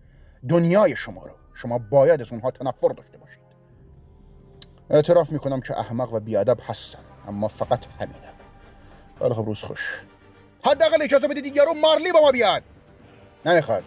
دنیای 0.49 0.97
شما 0.97 1.27
رو. 1.27 1.33
شما 1.55 1.79
باید 1.79 2.21
از 2.21 2.33
اونها 2.33 2.51
تنفر 2.51 2.89
داشته 2.89 3.19
باشید. 3.19 3.41
اعتراف 4.91 5.33
می‌کنم 5.33 5.61
که 5.61 5.79
احمق 5.79 6.13
و 6.13 6.21
بیادب 6.21 6.59
هستم. 6.63 7.16
اما 7.29 7.49
فقط 7.49 7.87
همینه. 8.01 8.33
ولی 9.21 9.35
خب 9.35 9.47
روز 9.47 9.63
خوش. 9.63 10.03
حداقل 10.65 11.03
اجازه 11.03 11.29
بدید 11.29 11.57
یارو 11.57 11.75
مارلی 11.75 12.13
با 12.13 12.21
ما 12.21 12.31
بیاد. 12.33 12.63
نمی‌خواد. 13.47 13.85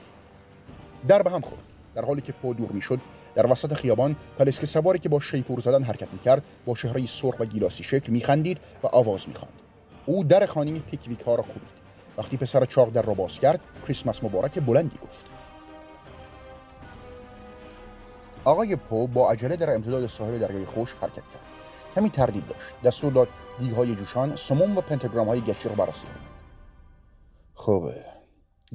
در 1.07 1.21
به 1.21 1.31
هم 1.31 1.41
خورد. 1.41 1.61
در 1.95 2.05
حالی 2.05 2.21
که 2.21 2.31
پو 2.31 2.53
دور 2.53 2.71
می‌شد 2.71 2.99
در 3.35 3.51
وسط 3.51 3.73
خیابان 3.73 4.15
کالسک 4.37 4.65
سواری 4.65 4.99
که 4.99 5.09
با 5.09 5.19
شیپور 5.19 5.59
زدن 5.59 5.83
حرکت 5.83 6.07
می‌کرد 6.13 6.43
با 6.65 6.75
شهره 6.75 7.05
سرخ 7.05 7.39
و 7.39 7.45
گیلاسی 7.45 7.83
شکل 7.83 8.11
میخندید 8.11 8.59
و 8.83 8.87
آواز 8.87 9.27
می‌خواند. 9.27 9.53
او 10.05 10.23
در 10.23 10.45
خانه 10.45 10.79
پیکویک 10.79 11.21
ها 11.21 11.35
را 11.35 11.43
کوبید. 11.43 11.79
وقتی 12.17 12.37
پسر 12.37 12.65
چاق 12.65 12.89
در 12.89 13.01
را 13.01 13.13
باز 13.13 13.39
کرد 13.39 13.59
کریسمس 13.83 14.23
مبارک 14.23 14.59
بلندی 14.59 14.97
گفت. 15.03 15.25
آقای 18.43 18.75
پو 18.75 19.07
با 19.07 19.31
عجله 19.31 19.55
در 19.55 19.75
امتداد 19.75 20.07
ساحل 20.07 20.39
دریای 20.39 20.65
خوش 20.65 20.93
حرکت 21.01 21.15
کرد. 21.15 21.48
کمی 21.95 22.09
تردید 22.09 22.47
داشت. 22.47 22.81
دستور 22.83 23.13
داد 23.13 23.27
دیگهای 23.59 23.95
جوشان 23.95 24.35
سموم 24.35 24.77
و 24.77 24.81
پنتگرام 24.81 25.27
های 25.27 25.41
گشتی 25.41 25.69
را 25.69 25.75
بررسی 25.75 26.05
کنند. 26.07 26.29
خوبه. 27.53 28.05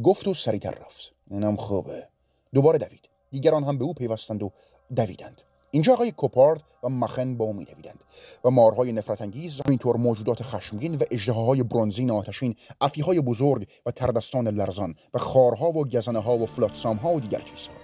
گفت 0.03 0.29
و 0.29 0.35
سریعتر 0.35 0.70
رفت. 0.70 1.14
اینم 1.31 1.57
خوبه. 1.57 2.09
دوباره 2.55 2.79
دوید. 2.79 3.09
دیگران 3.31 3.64
هم 3.64 3.79
به 3.79 3.85
او 3.85 3.94
پیوستند 3.94 4.42
و 4.42 4.50
دویدند. 4.96 5.42
اینجا 5.74 5.92
آقای 5.92 6.12
کوپارد 6.12 6.62
و 6.82 6.88
مخن 6.88 7.37
با 7.37 7.44
او 7.44 7.52
میدویدند 7.52 8.04
و 8.44 8.50
مارهای 8.50 8.92
نفرت 8.92 9.22
انگیز 9.22 9.60
اینطور 9.68 9.96
موجودات 9.96 10.42
خشمگین 10.42 10.94
و 10.94 11.32
های 11.32 11.62
برونزین 11.62 12.10
آتشین 12.10 12.54
افیهای 12.80 13.20
بزرگ 13.20 13.66
و 13.87 13.90
تردستان 13.90 14.48
لرزان 14.48 14.94
و 15.14 15.18
خارها 15.18 15.68
و 15.68 15.84
گزنه 15.88 16.18
ها 16.18 16.38
و 16.38 16.46
فلاتسام 16.46 16.96
ها 16.96 17.14
و 17.14 17.20
دیگر 17.20 17.40
چیزها. 17.40 17.74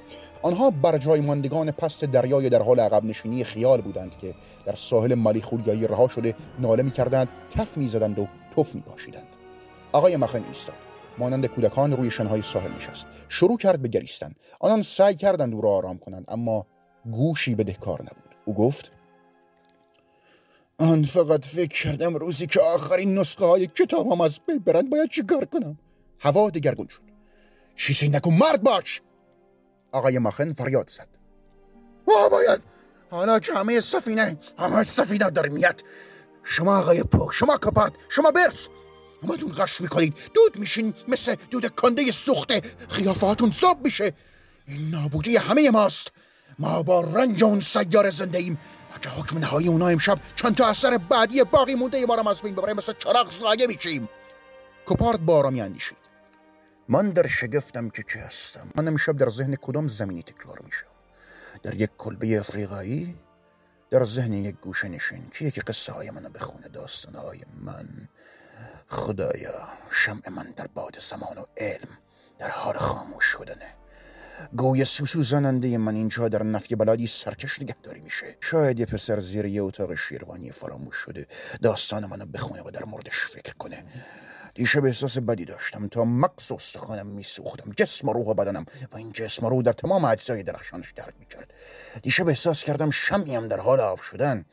آنها 0.43 0.71
بر 0.71 0.99
جای 0.99 1.21
ماندگان 1.21 1.71
پست 1.71 2.05
دریای 2.05 2.49
در 2.49 2.63
حال 2.63 2.81
عقب 2.81 3.05
نشینی 3.05 3.45
خیال 3.45 3.81
بودند 3.81 4.19
که 4.19 4.35
در 4.67 4.75
ساحل 4.75 5.15
مالی 5.15 5.43
خولیایی 5.43 5.87
رها 5.87 6.09
شده 6.09 6.35
ناله 6.59 6.83
می‌کردند 6.83 7.29
کف 7.51 7.79
می‌زدند 7.79 8.19
و 8.19 8.27
توف 8.55 8.75
میپاشیدند. 8.75 9.37
آقای 9.93 10.17
مخن 10.17 10.45
ایستاد. 10.49 10.77
مانند 11.19 11.47
کودکان 11.47 11.93
روی 11.93 12.11
شنهای 12.11 12.43
ساحل 12.43 12.71
نشست. 12.77 13.07
شروع 13.29 13.59
کرد 13.59 13.83
به 13.83 13.89
گریستن. 13.89 14.33
آنان 14.61 14.83
سعی 14.83 15.15
کردند 15.15 15.55
او 15.55 15.61
را 15.61 15.71
آرام 15.71 15.99
کنند 15.99 16.25
اما 16.29 16.67
گوشی 17.05 17.55
بدهکار 17.55 18.03
نبود. 18.03 18.35
او 18.45 18.55
گفت 18.55 18.93
آن 20.79 21.05
فقط 21.05 21.45
فکر 21.45 21.83
کردم 21.83 22.15
روزی 22.15 22.47
که 22.47 22.61
آخرین 22.61 23.19
نسخه 23.19 23.45
های 23.45 23.67
کتابم 23.67 24.21
از 24.21 24.41
بین 24.47 24.59
برند 24.59 24.91
باید 24.91 25.11
چیکار 25.11 25.45
کنم؟ 25.45 25.79
هوا 26.21 26.51
دگرگون 26.51 26.89
شد. 26.89 27.01
چیزی 27.77 28.09
نکن 28.09 28.35
مرد 28.35 28.63
باش! 28.63 29.03
آقای 29.93 30.19
ماخن 30.19 30.53
فریاد 30.53 30.91
زد. 30.91 31.09
ما 32.09 32.29
باید! 32.29 32.61
حالا 33.11 33.39
که 33.39 33.53
همه 33.55 33.81
سفینه 33.81 34.39
همه 34.59 34.83
سفینه 34.83 35.31
در 35.31 35.49
میاد. 35.49 35.85
شما 36.45 36.79
آقای 36.79 37.03
پو 37.03 37.31
شما 37.33 37.57
کپارت 37.57 37.93
شما 38.09 38.31
برس! 38.31 38.69
همتون 39.23 39.53
غش 39.53 39.81
می‌کنید 39.81 40.15
دود 40.35 40.57
میشین 40.57 40.95
مثل 41.09 41.35
دود 41.51 41.69
کنده 41.69 42.11
سوخته. 42.11 42.61
خیافاتون 42.89 43.51
زاب 43.51 43.85
میشه. 43.85 44.13
این 44.69 44.91
نابودی 44.91 45.37
همه 45.37 45.71
ماست. 45.71 46.13
ما 46.61 46.83
با 46.83 47.01
رنج 47.01 47.45
اون 47.45 47.61
سیار 47.61 48.11
زنده 48.11 48.39
ایم. 48.39 48.59
اگه 48.95 49.11
حکم 49.11 49.39
نهایی 49.39 49.69
اونا 49.69 49.89
امشب 49.89 50.19
چند 50.37 50.55
تا 50.55 50.67
اثر 50.67 50.99
بعدی 50.99 51.45
باقی 51.45 51.75
مونده 51.75 52.07
ما 52.07 52.31
از 52.31 52.43
بین 52.43 52.55
ببره 52.55 52.75
مثل 52.75 52.93
چراغ 52.99 53.31
زایه 53.41 53.67
میشیم 53.67 54.09
کپارت 54.87 55.21
با 55.21 55.37
آرامی 55.37 55.61
اندیشید. 55.61 55.99
من 56.89 57.11
در 57.11 57.27
شگفتم 57.27 57.89
که 57.89 58.05
چه 58.13 58.21
هستم. 58.21 58.69
من 58.75 58.89
امشب 58.89 59.17
در 59.17 59.29
ذهن 59.29 59.57
کدام 59.57 59.87
زمینی 59.87 60.23
تکرار 60.23 60.61
میشم؟ 60.65 60.87
در 61.63 61.75
یک 61.75 61.91
کلبه 61.99 62.39
افریقایی؟ 62.39 63.17
در 63.91 64.05
ذهن 64.05 64.33
یک 64.33 64.57
گوشه 64.57 64.89
نشین 64.89 65.29
که 65.31 65.45
یکی 65.45 65.61
قصه 65.61 65.93
های 65.93 66.11
منو 66.11 66.29
بخونه 66.29 66.69
داستان 66.69 67.15
های 67.15 67.41
من. 67.63 68.09
خدایا 68.87 69.69
شمع 69.91 70.29
من 70.29 70.53
در 70.57 70.67
باد 70.67 70.99
زمان 70.99 71.39
و 71.39 71.45
علم 71.57 71.99
در 72.39 72.51
حال 72.51 72.75
خاموش 72.75 73.25
شدنه. 73.25 73.75
گوی 74.57 74.85
سوسو 74.85 75.23
زننده 75.23 75.79
من 75.79 75.95
اینجا 75.95 76.29
در 76.29 76.43
نفی 76.43 76.75
بلادی 76.75 77.07
سرکش 77.07 77.63
نگهداری 77.63 78.01
میشه. 78.01 78.37
شاید 78.41 78.81
یه 78.81 78.87
پسر 78.87 79.19
زیر 79.19 79.45
یه 79.45 79.63
اتاق 79.63 79.95
شیروانی 79.95 80.51
فراموش 80.51 80.97
شده 80.97 81.27
داستان 81.63 82.07
منو 82.07 82.27
بخونه 82.27 82.63
و 82.63 82.71
در 82.71 82.85
موردش 82.85 83.27
فکر 83.27 83.55
کنه. 83.59 83.85
دیشب 84.55 84.85
احساس 84.85 85.19
بدی 85.19 85.45
داشتم. 85.45 85.89
تا 85.89 86.05
مقص 86.05 86.51
و 86.51 86.55
استخوانم 86.55 87.07
میسوختم 87.07 87.73
جسم 87.77 88.09
و 88.09 88.13
روح 88.13 88.27
و 88.27 88.35
بدنم. 88.35 88.67
و 88.93 88.97
این 88.97 89.13
جسم 89.13 89.47
و 89.47 89.49
روح 89.49 89.63
در 89.63 89.73
تمام 89.73 90.05
اجزای 90.05 90.43
درخشانش 90.43 90.93
درد 90.93 91.15
می‌کرد. 91.19 91.55
دیشب 92.03 92.29
احساس 92.29 92.65
کردم 92.65 92.91
شمیم 92.91 93.49
در 93.49 93.61
حال 93.61 93.81
آب 93.81 94.01
شدن. 94.01 94.45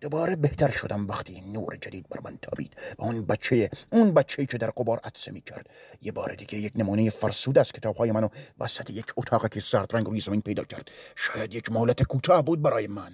دوباره 0.00 0.36
بهتر 0.36 0.70
شدم 0.70 1.06
وقتی 1.06 1.40
نور 1.40 1.76
جدید 1.76 2.08
بر 2.08 2.20
من 2.24 2.38
تابید 2.42 2.76
و 2.98 3.02
اون 3.02 3.26
بچه 3.26 3.70
اون 3.92 4.14
بچه 4.14 4.46
که 4.46 4.58
در 4.58 4.70
قبار 4.70 5.00
عدسه 5.04 5.32
می 5.32 5.40
کرد 5.40 5.70
یه 6.02 6.12
بار 6.12 6.34
دیگه 6.34 6.58
یک 6.58 6.72
نمونه 6.76 7.10
فرسود 7.10 7.58
از 7.58 7.72
کتاب 7.72 7.96
های 7.96 8.12
منو 8.12 8.28
وسط 8.60 8.90
یک 8.90 9.06
اتاق 9.16 9.48
که 9.48 9.60
سرد 9.60 9.96
رنگ 9.96 10.06
روی 10.06 10.20
زمین 10.20 10.40
پیدا 10.40 10.64
کرد. 10.64 10.90
شاید 11.16 11.54
یک 11.54 11.72
مهلت 11.72 12.02
کوتاه 12.02 12.44
بود 12.44 12.62
برای 12.62 12.86
من. 12.86 13.12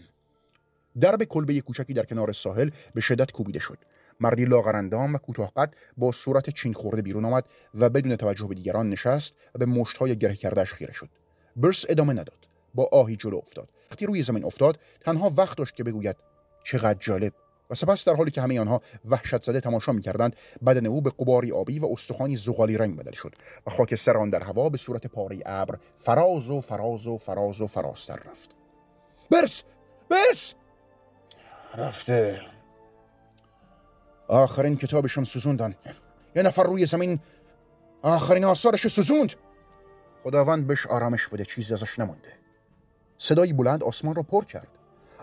درب 1.00 1.24
کلبه 1.24 1.60
کوچکی 1.60 1.94
در 1.94 2.04
کنار 2.04 2.32
ساحل 2.32 2.70
به 2.94 3.00
شدت 3.00 3.30
کوبیده 3.30 3.58
شد. 3.58 3.78
مردی 4.20 4.44
لاغرندام 4.44 5.14
و 5.14 5.18
کوتاه 5.18 5.52
قد 5.56 5.74
با 5.96 6.12
صورت 6.12 6.50
چین 6.50 6.72
خورده 6.72 7.02
بیرون 7.02 7.24
آمد 7.24 7.44
و 7.74 7.88
بدون 7.88 8.16
توجه 8.16 8.46
به 8.46 8.54
دیگران 8.54 8.90
نشست 8.90 9.34
و 9.54 9.58
به 9.58 9.66
مشتهای 9.66 10.16
گره 10.16 10.34
کردهش 10.34 10.72
خیره 10.72 10.92
شد. 10.92 11.08
برس 11.56 11.84
ادامه 11.88 12.12
نداد. 12.12 12.48
با 12.74 12.88
آهی 12.92 13.16
جلو 13.16 13.36
افتاد. 13.36 13.68
وقتی 13.90 14.06
روی 14.06 14.22
زمین 14.22 14.44
افتاد 14.44 14.78
تنها 15.00 15.32
وقت 15.36 15.58
داشت 15.58 15.74
که 15.74 15.84
بگوید 15.84 16.16
چقدر 16.66 16.98
جالب. 17.00 17.32
و 17.70 17.74
سپس 17.74 18.04
در 18.04 18.14
حالی 18.14 18.30
که 18.30 18.42
همه 18.42 18.60
آنها 18.60 18.80
وحشت 19.04 19.42
زده 19.42 19.60
تماشا 19.60 19.92
می‌کردند 19.92 20.36
بدن 20.66 20.86
او 20.86 21.00
به 21.00 21.10
قباری 21.10 21.52
آبی 21.52 21.78
و 21.78 21.86
استخوانی 21.86 22.36
زغالی 22.36 22.78
رنگ 22.78 22.96
بدل 22.96 23.12
شد 23.12 23.34
و 23.66 23.70
خاکستر 23.70 24.18
آن 24.18 24.30
در 24.30 24.42
هوا 24.42 24.68
به 24.68 24.78
صورت 24.78 25.06
پاره 25.06 25.42
ابر 25.46 25.78
فراز 25.96 26.50
و 26.50 26.60
فراز 26.60 27.06
و 27.06 27.18
فراز 27.18 27.60
و 27.60 27.66
فرازتر 27.66 28.16
رفت. 28.30 28.50
برس! 29.30 29.62
برس! 30.08 30.54
رفته. 31.74 32.40
آخرین 34.28 34.76
کتابشون 34.76 35.24
سوزوندن. 35.24 35.74
یه 36.36 36.42
نفر 36.42 36.62
روی 36.62 36.86
زمین 36.86 37.20
آخرین 38.02 38.44
آثارش 38.44 38.88
سوزوند. 38.88 39.32
خداوند 40.24 40.66
بهش 40.66 40.86
آرامش 40.86 41.28
بده 41.28 41.44
چیزی 41.44 41.74
ازش 41.74 41.98
نمونده. 41.98 42.32
صدایی 43.16 43.52
بلند 43.52 43.82
آسمان 43.82 44.14
را 44.14 44.22
پر 44.22 44.44
کرد. 44.44 44.68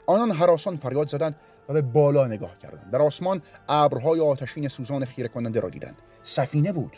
آنان 0.07 0.31
حراسان 0.31 0.75
فریاد 0.77 1.07
زدند 1.07 1.35
و 1.69 1.73
به 1.73 1.81
بالا 1.81 2.27
نگاه 2.27 2.57
کردند 2.57 2.91
در 2.91 3.01
آسمان 3.01 3.41
ابرهای 3.69 4.19
آتشین 4.19 4.67
سوزان 4.67 5.05
خیره 5.05 5.27
کننده 5.27 5.59
را 5.59 5.69
دیدند 5.69 6.01
سفینه 6.23 6.71
بود 6.71 6.97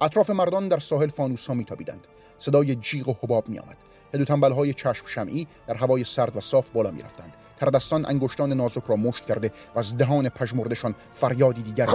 اطراف 0.00 0.30
مردان 0.30 0.68
در 0.68 0.78
ساحل 0.78 1.08
فانوس 1.08 1.46
ها 1.46 1.54
میتابیدند 1.54 2.06
صدای 2.38 2.74
جیغ 2.74 3.08
و 3.08 3.14
حباب 3.22 3.48
می 3.48 3.58
آمد 3.58 3.76
دو 4.12 4.24
تنبل 4.24 4.52
های 4.52 4.74
چشم 4.74 5.06
شمعی 5.06 5.46
در 5.66 5.74
هوای 5.74 6.04
سرد 6.04 6.36
و 6.36 6.40
صاف 6.40 6.70
بالا 6.70 6.90
می 6.90 7.02
رفتند 7.02 7.36
تردستان 7.56 8.06
انگشتان 8.06 8.52
نازک 8.52 8.82
را 8.86 8.96
مشت 8.96 9.24
کرده 9.24 9.50
و 9.74 9.78
از 9.78 9.96
دهان 9.96 10.28
پژمردشان 10.28 10.94
فریادی 11.10 11.62
دیگر 11.62 11.86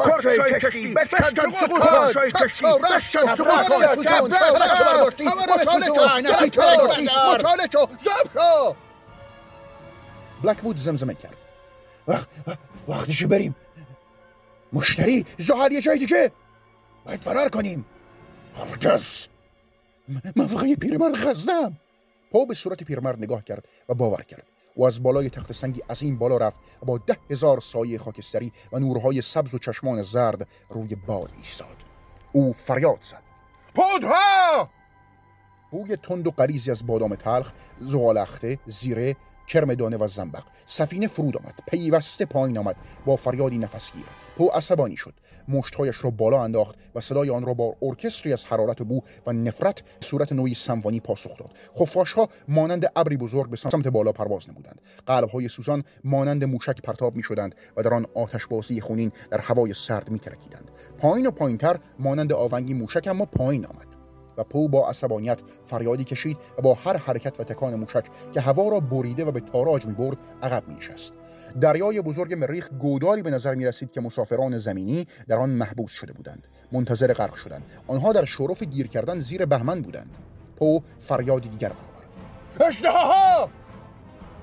بلکوود 10.44 10.78
زمزمه 10.78 11.14
کرد. 11.14 11.38
وقت 12.08 12.30
وقتش 12.88 13.24
بریم. 13.24 13.56
مشتری 14.74 15.26
زهر 15.38 15.72
یه 15.72 15.82
جای 15.82 16.00
دیگه. 16.00 16.32
باید 17.06 17.22
فرار 17.22 17.50
کنیم. 17.50 17.86
هرگز. 18.56 19.28
من 20.36 20.48
فقط 20.48 20.80
پیرمرد 20.80 21.16
خزدم 21.16 21.78
پا 22.32 22.46
به 22.46 22.54
صورت 22.54 22.84
پیرمرد 22.84 23.18
نگاه 23.18 23.44
کرد 23.44 23.66
و 23.90 23.94
باور 23.94 24.22
کرد. 24.22 24.44
و 24.78 24.84
از 24.84 25.04
بالای 25.04 25.30
تخت 25.30 25.52
سنگی 25.52 25.82
از 25.90 26.02
این 26.02 26.18
بالا 26.18 26.38
رفت 26.38 26.60
و 26.82 26.86
با 26.86 26.98
ده 26.98 27.18
هزار 27.32 27.60
سایه 27.60 27.98
خاکستری 27.98 28.52
و 28.72 28.80
نورهای 28.80 29.22
سبز 29.22 29.54
و 29.54 29.58
چشمان 29.58 30.04
زرد 30.04 30.48
روی 30.70 30.96
باد 30.96 31.32
ایستاد. 31.38 31.78
او 32.32 32.54
فریاد 32.54 33.02
زد. 33.02 33.24
پودها! 33.76 34.70
بوی 35.72 35.96
تند 35.96 36.28
و 36.28 36.32
قریزی 36.32 36.72
از 36.72 36.88
بادام 36.88 37.16
تلخ 37.16 37.52
زغالخته 37.80 38.60
زیره 38.66 39.16
کرمدانه 39.50 39.98
و 39.98 40.08
زنبق. 40.08 40.44
سفینه 40.66 41.08
فرود 41.08 41.38
آمد. 41.38 41.54
پیوسته 41.72 42.26
پایین 42.26 42.58
آمد. 42.58 42.76
با 43.06 43.16
فریادی 43.16 43.58
نفسگیر. 43.58 44.06
پو 44.38 44.48
عصبانی 44.48 44.98
شد. 44.98 45.14
مشتهایش 45.48 46.04
را 46.04 46.10
بالا 46.10 46.44
انداخت 46.44 46.76
و 46.96 47.00
صدای 47.00 47.30
آن 47.30 47.46
را 47.46 47.54
با 47.54 47.76
ارکستری 47.82 48.34
از 48.34 48.46
حرارت 48.46 48.82
بو 48.82 49.02
و 49.28 49.34
نفرت 49.34 49.84
صورت 50.02 50.32
نوعی 50.32 50.54
سمفونی 50.54 51.00
پاسخ 51.00 51.32
داد. 51.38 51.52
ها 52.16 52.28
مانند 52.48 52.86
ابری 52.96 53.18
بزرگ 53.18 53.50
به 53.50 53.58
سمت 53.58 53.88
بالا 53.88 54.12
پرواز 54.12 54.50
نمودند. 54.50 54.82
های 55.34 55.50
سوزان 55.50 55.84
مانند 56.04 56.44
موشک 56.44 56.82
پرتاب 56.82 57.16
می 57.16 57.24
شدند 57.24 57.56
و 57.78 57.84
در 57.84 57.94
آن 57.94 58.06
آتشبازی 58.16 58.82
خونین 58.82 59.12
در 59.32 59.42
هوای 59.42 59.74
سرد 59.74 60.10
می 60.10 60.20
ترکیدند 60.20 60.72
پایین 60.98 61.28
و 61.28 61.32
پایینتر 61.32 61.80
مانند 62.00 62.34
آونگی 62.34 62.74
موشک 62.74 63.08
اما 63.08 63.26
پایین 63.26 63.66
آمد. 63.66 63.99
و 64.40 64.44
پو 64.44 64.68
با 64.68 64.90
عصبانیت 64.90 65.42
فریادی 65.64 66.04
کشید 66.04 66.38
و 66.58 66.62
با 66.62 66.74
هر 66.74 66.98
حرکت 66.98 67.40
و 67.40 67.44
تکان 67.44 67.76
موشک 67.76 68.06
که 68.32 68.42
هوا 68.42 68.70
را 68.70 68.80
بریده 68.80 69.26
و 69.26 69.32
به 69.32 69.40
تاراج 69.40 69.86
می 69.86 69.94
برد 69.94 70.18
عقب 70.42 70.68
می 70.68 70.76
نشست. 70.76 71.14
دریای 71.62 72.02
بزرگ 72.02 72.34
مریخ 72.34 72.70
گوداری 72.70 73.22
به 73.22 73.30
نظر 73.30 73.56
می 73.56 73.66
رسید 73.66 73.92
که 73.92 74.02
مسافران 74.02 74.58
زمینی 74.58 75.06
در 75.28 75.40
آن 75.40 75.50
محبوس 75.50 75.92
شده 75.92 76.14
بودند. 76.14 76.48
منتظر 76.72 77.14
غرق 77.14 77.36
شدند 77.36 77.64
آنها 77.88 78.14
در 78.14 78.26
شرف 78.26 78.64
گیر 78.64 78.88
کردن 78.88 79.20
زیر 79.20 79.46
بهمن 79.46 79.82
بودند. 79.82 80.18
پو 80.56 80.82
فریادی 80.98 81.50
دیگر 81.50 81.70
برآورد 81.70 82.86
ها 82.86 83.50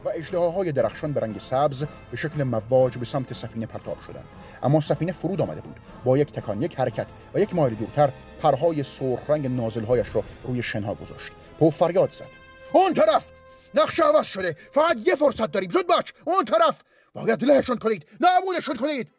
و 0.06 0.10
اجدهاهای 0.14 0.72
درخشان 0.72 1.12
به 1.12 1.20
رنگ 1.20 1.38
سبز 1.38 1.84
به 2.10 2.16
شکل 2.16 2.42
مواج 2.42 2.98
به 2.98 3.04
سمت 3.04 3.32
سفینه 3.32 3.66
پرتاب 3.66 3.96
شدند. 4.06 4.24
اما 4.62 4.80
سفینه 4.80 5.12
فرود 5.12 5.40
آمده 5.40 5.60
بود. 5.60 5.76
با 6.04 6.18
یک 6.18 6.32
تکان 6.32 6.62
یک 6.62 6.78
حرکت 6.78 7.06
و 7.34 7.40
یک 7.40 7.54
مایل 7.54 7.74
دورتر 7.74 8.12
پرهای 8.42 8.82
سرخ 8.82 9.30
رنگ 9.30 9.46
نازلهایش 9.46 10.06
را 10.14 10.24
روی 10.44 10.62
شنها 10.62 10.94
گذاشت. 10.94 11.32
پو 11.58 11.70
فریاد 11.70 12.10
زد. 12.10 12.24
اون 12.72 12.92
طرف! 12.92 13.26
نقشه 13.74 14.02
عوض 14.02 14.26
شده. 14.26 14.56
فقط 14.70 14.96
یه 15.06 15.14
فرصت 15.14 15.50
داریم. 15.50 15.70
زود 15.70 15.86
باش! 15.86 16.12
اون 16.24 16.44
طرف! 16.44 16.82
باید 17.14 17.44
لهشون 17.44 17.78
کنید. 17.78 18.06
نابودشون 18.20 18.76
کنید! 18.76 19.15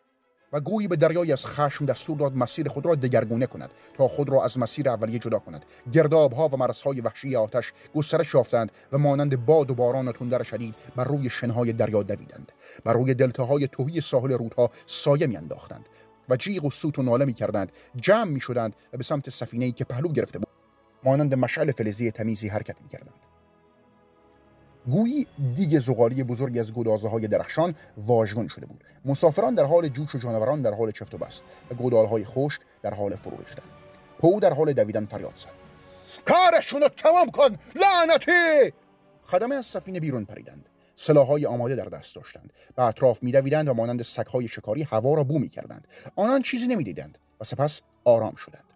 و 0.54 0.60
گویی 0.60 0.88
به 0.88 0.96
دریای 0.96 1.32
از 1.32 1.46
خشم 1.46 1.86
دستور 1.86 2.18
داد 2.18 2.36
مسیر 2.36 2.70
خود 2.70 2.86
را 2.86 2.96
دگرگونه 2.96 3.46
کند 3.46 3.70
تا 3.98 4.08
خود 4.08 4.30
را 4.30 4.44
از 4.44 4.60
مسیر 4.60 4.90
اولیه 4.90 5.20
جدا 5.20 5.40
کند. 5.40 5.66
گردابها 5.92 6.48
و 6.48 6.58
مرزهای 6.58 7.02
وحشی 7.02 7.36
آتش 7.36 7.74
گسترش 7.96 8.34
یافتند 8.34 8.72
و 8.92 8.98
مانند 8.98 9.46
باد 9.46 9.72
و 9.72 9.76
باران 9.76 10.12
تندر 10.12 10.44
شدید 10.44 10.76
بر 10.96 11.04
روی 11.04 11.30
شنهای 11.30 11.74
دریا 11.74 12.04
دویدند. 12.04 12.52
بر 12.84 12.94
روی 12.94 13.14
دلتاهای 13.14 13.68
توهی 13.68 14.02
ساحل 14.02 14.32
رودها 14.32 14.70
سایه 14.86 15.28
میانداختند 15.28 15.90
و 16.30 16.36
جیغ 16.36 16.66
و 16.66 16.72
سوت 16.72 17.00
و 17.00 17.04
ناله 17.04 17.26
می‌کردند. 17.26 17.72
جمع 17.96 18.32
می‌شدند 18.32 18.76
و 18.94 18.98
به 18.98 19.04
سمت 19.04 19.30
سفینهای 19.30 19.72
که 19.72 19.84
پهلو 19.84 20.12
گرفته 20.12 20.40
بود 20.40 20.48
مانند 21.04 21.36
مشعل 21.36 21.72
فلزی 21.72 22.12
تمیزی 22.12 22.48
حرکت 22.48 22.82
می‌کردند. 22.82 23.37
گویی 24.92 25.28
دیگ 25.56 25.80
زغالی 25.80 26.24
بزرگی 26.24 26.60
از 26.60 26.74
گدازه 26.74 27.10
های 27.10 27.28
درخشان 27.28 27.76
واژگون 27.98 28.48
شده 28.48 28.66
بود. 28.66 28.84
مسافران 29.06 29.56
در 29.56 29.66
حال 29.66 29.88
جوش 29.88 30.16
و 30.16 30.18
جانوران 30.18 30.62
در 30.62 30.74
حال 30.74 30.92
چفت 30.92 31.14
و 31.14 31.18
بست 31.18 31.44
و 31.72 31.76
گودال 31.76 32.06
های 32.06 32.26
خشک 32.26 32.62
در 32.82 32.94
حال 32.94 33.16
فرو 33.16 33.38
ریختن. 33.38 33.64
پو 34.20 34.40
در 34.40 34.54
حال 34.54 34.74
دویدن 34.74 35.06
فریاد 35.06 35.36
زد. 35.36 35.50
کارشون 36.26 36.82
رو 36.82 36.88
تمام 36.88 37.30
کن 37.30 37.58
لعنتی! 37.76 38.74
خدمه 39.24 39.56
از 39.56 39.66
سفینه 39.66 40.00
بیرون 40.00 40.26
پریدند. 40.26 40.70
سلاحهای 40.96 41.46
آماده 41.46 41.76
در 41.76 41.86
دست 41.86 42.16
داشتند. 42.16 42.54
به 42.76 42.84
اطراف 42.84 43.24
میدویدند 43.24 43.70
و 43.70 43.74
مانند 43.74 44.02
سگهای 44.02 44.48
شکاری 44.48 44.84
هوا 44.84 45.14
را 45.14 45.24
بو 45.24 45.40
می‌کردند. 45.40 45.88
آنان 46.16 46.42
چیزی 46.42 46.68
نمی‌دیدند 46.68 47.18
و 47.42 47.44
سپس 47.44 47.82
آرام 48.04 48.36
شدند. 48.36 48.74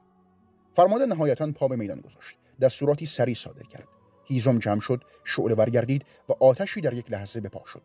فرمانده 0.74 1.06
نهایتا 1.06 1.52
پا 1.52 1.68
به 1.68 1.76
میدان 1.76 2.02
گذاشت. 2.02 2.38
دستوراتی 2.62 3.06
سری 3.06 3.36
صادر 3.36 3.64
کرد. 3.64 4.01
هیزم 4.32 4.60
جمع 4.60 4.80
شد 4.80 5.04
شعله 5.24 5.56
برگردید 5.56 6.06
و 6.30 6.34
آتشی 6.40 6.82
در 6.82 6.94
یک 6.94 7.12
لحظه 7.12 7.42
به 7.42 7.50
پا 7.50 7.64
شد. 7.74 7.84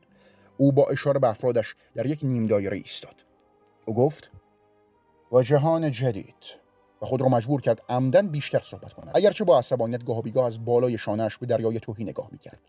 او 0.56 0.72
با 0.72 0.88
اشاره 0.88 1.20
به 1.20 1.28
افرادش 1.28 1.74
در 1.94 2.06
یک 2.06 2.20
نیم 2.22 2.46
دایره 2.46 2.76
ایستاد. 2.76 3.24
او 3.85 3.94
گفت 3.94 4.30
و 5.32 5.42
جهان 5.42 5.90
جدید. 5.90 6.66
و 7.02 7.06
خود 7.06 7.20
را 7.20 7.28
مجبور 7.28 7.61
کرد 7.61 7.82
عمدن 7.88 8.28
بیشتر 8.28 8.61
صحبت 8.64 8.92
کند. 8.92 9.11
اگرچه 9.14 9.44
با 9.44 9.59
عصبانیت 9.59 10.04
گاه 10.04 10.22
بیگاه 10.22 10.46
از 10.46 10.64
بالای 10.64 10.98
شانهش 10.98 11.38
به 11.38 11.46
دریای 11.46 11.80
توهی 11.80 12.04
نگاه 12.04 12.28
می‌کرد. 12.32 12.61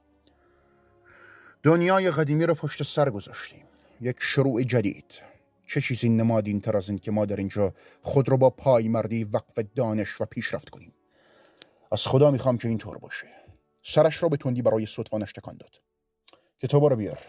دنیای 1.64 2.12
قدیمی 2.12 2.46
را 2.46 2.54
پشت 2.54 2.84
سر 2.84 3.10
گذاشتیم. 3.10 3.64
یک 4.02 4.18
شروع 4.20 4.64
جدید. 4.64 5.22
چه 5.68 5.82
چیزی 5.82 6.10
نمادین 6.10 6.62
تر 6.62 6.78
از 6.78 6.90
این 6.90 6.98
که 6.98 7.12
ما 7.12 7.26
در 7.26 7.36
اینجا 7.36 7.74
خود 8.02 8.30
را 8.30 8.38
با 8.38 8.50
پای 8.50 8.88
مردی 8.88 9.24
وقف 9.24 9.60
دانش 9.76 10.22
و 10.22 10.26
پیشرفت 10.26 10.70
کنیم؟ 10.70 10.94
از 11.92 12.08
خدا 12.08 12.32
می‌خوام 12.32 12.58
که 12.58 12.68
اینطور 12.68 12.98
باشه. 12.98 13.37
سرش 13.90 14.24
را 14.24 14.30
به 14.30 14.38
تندی 14.38 14.62
برای 14.62 14.86
صدفانش 14.86 15.32
تکان 15.34 15.58
داد 15.58 15.76
کتاب 16.60 16.86
را 16.86 16.96
بیار 16.96 17.20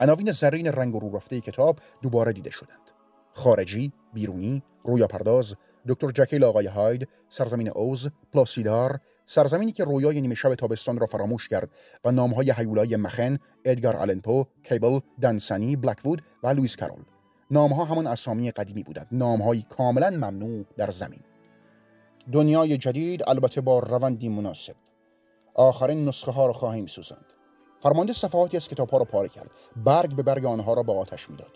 عناوین 0.00 0.32
زرین 0.32 0.66
رنگ 0.66 0.94
و 0.94 1.00
رو 1.00 1.16
رفته 1.16 1.40
کتاب 1.40 1.78
دوباره 2.02 2.32
دیده 2.32 2.50
شدند 2.50 2.90
خارجی، 3.30 3.92
بیرونی، 4.12 4.62
رویا 4.84 5.06
پرداز، 5.06 5.54
دکتر 5.88 6.10
جکیل 6.10 6.44
آقای 6.44 6.66
هاید، 6.66 7.08
سرزمین 7.28 7.68
اوز، 7.68 8.08
پلاسیدار، 8.32 9.00
سرزمینی 9.26 9.72
که 9.72 9.84
رویای 9.84 10.20
نیمه 10.20 10.34
شب 10.34 10.54
تابستان 10.54 10.98
را 10.98 11.06
فراموش 11.06 11.48
کرد 11.48 11.70
و 12.04 12.12
نامهای 12.12 12.54
هیولای 12.56 12.96
مخن، 12.96 13.38
ادگار 13.64 13.96
آلنپو، 13.96 14.44
کیبل، 14.62 15.00
دنسنی، 15.20 15.76
بلکوود 15.76 16.22
و 16.42 16.48
لویس 16.48 16.76
کارول. 16.76 17.04
نامها 17.50 17.84
همان 17.84 18.06
اسامی 18.06 18.50
قدیمی 18.50 18.82
بودند، 18.82 19.08
نامهایی 19.12 19.66
کاملا 19.68 20.10
ممنوع 20.10 20.64
در 20.76 20.90
زمین. 20.90 21.20
دنیای 22.32 22.76
جدید 22.76 23.28
البته 23.28 23.60
با 23.60 23.78
روندی 23.78 24.28
مناسب. 24.28 24.85
آخرین 25.56 26.08
نسخه 26.08 26.32
ها 26.32 26.46
را 26.46 26.52
خواهیم 26.52 26.86
سوزند 26.86 27.24
فرمانده 27.78 28.12
صفحاتی 28.12 28.56
از 28.56 28.68
کتاب 28.68 28.90
ها 28.90 28.98
را 28.98 29.04
پاره 29.04 29.28
کرد. 29.28 29.50
برگ 29.76 30.16
به 30.16 30.22
برگ 30.22 30.46
آنها 30.46 30.74
را 30.74 30.82
به 30.82 30.92
آتش 30.92 31.30
می‌داد. 31.30 31.50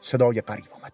صدای 0.00 0.40
غریب 0.40 0.64
آمد. 0.82 0.92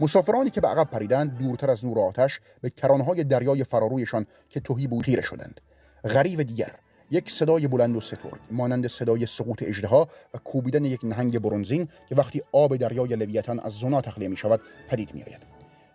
مسافرانی 0.00 0.50
که 0.50 0.60
به 0.60 0.68
عقب 0.68 0.90
پریدند 0.90 1.38
دورتر 1.38 1.70
از 1.70 1.84
نور 1.84 1.98
آتش 1.98 2.40
به 2.60 2.70
کرانهای 2.70 3.24
دریای 3.24 3.64
فرارویشان 3.64 4.26
که 4.48 4.60
توهی 4.60 4.86
بود 4.86 5.04
خیره 5.04 5.22
شدند. 5.22 5.60
غریب 6.04 6.42
دیگر 6.42 6.74
یک 7.10 7.30
صدای 7.30 7.68
بلند 7.68 7.96
و 7.96 8.00
سترگ 8.00 8.40
مانند 8.50 8.86
صدای 8.86 9.26
سقوط 9.26 9.62
اژدها 9.62 10.08
و 10.34 10.38
کوبیدن 10.38 10.84
یک 10.84 11.00
نهنگ 11.04 11.38
برونزین 11.38 11.88
که 12.08 12.14
وقتی 12.14 12.42
آب 12.52 12.76
دریای 12.76 13.16
لویتان 13.16 13.60
از 13.60 13.72
زنا 13.72 14.00
تخلیه 14.00 14.28
می 14.28 14.36
شود 14.36 14.60
پدید 14.88 15.14
می 15.14 15.22
آید. 15.22 15.40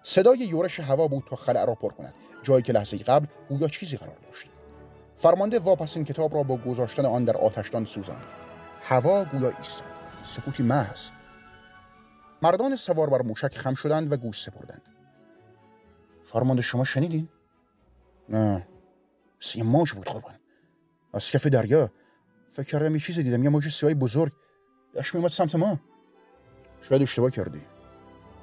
صدای 0.03 0.37
یورش 0.37 0.79
هوا 0.79 1.07
بود 1.07 1.23
تا 1.29 1.35
خلع 1.35 1.65
را 1.65 1.75
پر 1.75 1.89
کند. 1.89 2.13
جایی 2.43 2.63
که 2.63 2.73
لحظه 2.73 2.97
قبل 2.97 3.25
گویا 3.49 3.67
چیزی 3.67 3.97
قرار 3.97 4.17
داشت. 4.25 4.58
فرمانده 5.19 5.59
واپس 5.59 5.95
این 5.97 6.05
کتاب 6.05 6.35
را 6.35 6.43
با 6.43 6.57
گذاشتن 6.57 7.05
آن 7.05 7.23
در 7.23 7.37
آتشدان 7.37 7.85
سوزاند. 7.85 8.25
هوا 8.81 9.25
گویا 9.25 9.53
ایستاد. 9.57 9.87
سکوتی 10.23 10.63
محض. 10.63 11.09
مردان 12.41 12.75
سوار 12.75 13.09
بر 13.09 13.21
موشک 13.21 13.57
خم 13.57 13.73
شدند 13.73 14.13
و 14.13 14.17
گوش 14.17 14.43
سپردند. 14.43 14.81
فرمانده 16.23 16.61
شما 16.61 16.83
شنیدین؟ 16.83 17.29
نه. 18.29 18.67
سی 19.39 19.61
موج 19.61 19.93
بود 19.93 20.05
قربان. 20.05 20.35
از 21.13 21.31
کف 21.31 21.47
دریا. 21.47 21.91
فکر 22.49 22.67
کردم 22.67 22.93
یه 22.93 22.99
چیزی 22.99 23.23
دیدم. 23.23 23.43
یه 23.43 23.49
موج 23.49 23.69
سیاه 23.69 23.93
بزرگ. 23.93 24.31
داشت 24.93 25.15
میومد 25.15 25.29
سمت 25.29 25.55
ما. 25.55 25.79
شاید 26.81 27.01
اشتباه 27.01 27.31
کردی. 27.31 27.61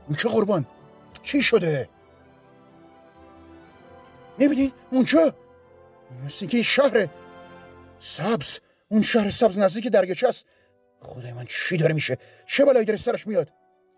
اون 0.07 0.17
چه 0.17 0.29
قربان؟ 0.29 0.67
چی 1.23 1.43
شده؟ 1.43 1.89
می‌بینین 4.39 4.73
اونجا 4.91 5.35
مثل 6.25 6.47
که 6.47 6.63
شهر 6.63 7.09
سبز 7.99 8.59
اون 8.89 9.03
شهر 9.03 9.31
سبز 9.31 9.59
نزدیک 9.59 9.89
درگچه 9.89 10.29
است. 10.29 10.47
خدای 11.01 11.33
من 11.33 11.45
چی 11.49 11.77
داره 11.77 11.95
میشه؟ 11.95 12.19
چه 12.47 12.65
بلایی 12.65 12.87
در 12.87 12.97
سرش 12.97 13.27
میاد؟ 13.27 13.53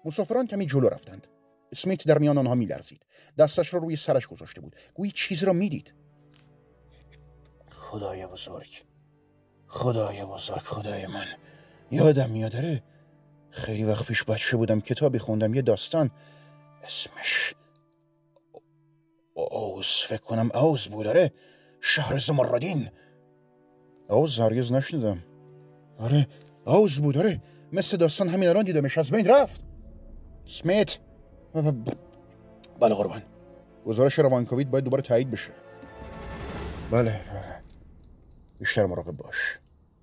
مسافران 0.05 0.47
کمی 0.47 0.66
جلو 0.66 0.88
رفتند. 0.88 1.29
اسمیت 1.73 2.07
در 2.07 2.18
میان 2.18 2.38
آنها 2.38 2.55
میلرزید. 2.55 3.07
دستش 3.38 3.75
را 3.75 3.81
روی 3.81 3.97
سرش 3.97 4.27
گذاشته 4.27 4.61
بود. 4.61 4.77
گویی 4.94 5.12
چیزی 5.12 5.47
را 5.47 5.53
می‌دید. 5.53 5.94
خدای 7.71 8.27
بزرگ. 8.27 8.83
خدای 9.66 10.25
بزرگ 10.25 10.62
خدای 10.62 11.07
من. 11.07 11.27
یادم 11.90 12.31
میادره 12.31 12.83
خیلی 13.51 13.85
وقت 13.85 14.07
پیش 14.07 14.25
بچه 14.25 14.57
بودم 14.57 14.81
کتابی 14.81 15.18
خوندم 15.18 15.55
یه 15.55 15.62
داستان. 15.62 16.11
اسمش 16.85 17.55
اوز 19.35 19.87
فکر 19.87 20.23
کنم 20.23 20.51
اوز 20.55 20.88
بود 20.88 21.05
داره 21.05 21.33
شهر 21.81 22.19
زمردین. 22.19 22.91
آوز 24.09 24.41
هرگز 24.41 24.73
نشنیدم. 24.73 25.25
آره 25.99 26.27
آوز 26.64 27.01
بود 27.01 27.19
آره. 27.19 27.43
مثل 27.73 27.97
داستان 27.97 28.29
همین 28.29 28.49
الان 28.49 28.64
دیدمش 28.64 28.99
از 28.99 29.11
بین 29.11 29.27
رفت. 29.27 29.64
سمیت. 30.45 30.99
بله 32.81 32.95
قربان. 32.95 33.23
گزارش 33.87 34.19
روانکاویت 34.19 34.67
باید 34.69 34.85
دوباره 34.85 35.03
تایید 35.03 35.31
بشه. 35.31 35.53
بله 36.91 37.11
بله. 37.11 37.62
بیشتر 38.59 38.87
مراقب 38.87 39.17
باش. 39.17 39.59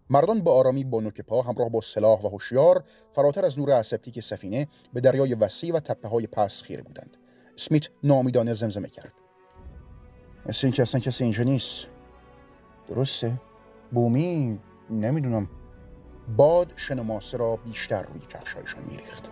مردان 0.09 0.41
با 0.41 0.53
آرامی 0.53 0.83
با 0.83 1.01
نوک 1.01 1.21
پا 1.21 1.41
همراه 1.41 1.69
با 1.69 1.81
سلاح 1.81 2.21
و 2.21 2.27
هوشیار 2.27 2.83
فراتر 3.11 3.45
از 3.45 3.59
نور 3.59 3.71
اسپتیک 3.71 4.19
سفینه 4.19 4.67
به 4.93 5.01
دریای 5.01 5.33
وسیع 5.33 5.75
و 5.75 5.79
تپه 5.79 6.07
های 6.07 6.27
پس 6.27 6.61
خیره 6.61 6.83
بودند. 6.83 7.17
اسمیت 7.57 7.89
نامیدانه 8.03 8.53
زمزمه 8.53 8.89
کرد. 8.89 9.13
مثل 10.45 10.67
اینکه 10.67 10.81
اصلا 10.81 11.01
کسی 11.01 11.23
اینجا 11.23 11.43
نیست. 11.43 11.87
درسته؟ 12.87 13.33
بومی؟ 13.91 14.59
نمی‌دونم. 14.89 15.49
باد 16.37 16.73
شنماسه 16.75 17.37
را 17.37 17.55
بیشتر 17.55 18.03
روی 18.03 18.19
کفشایشان 18.29 18.83
میریخت. 18.89 19.31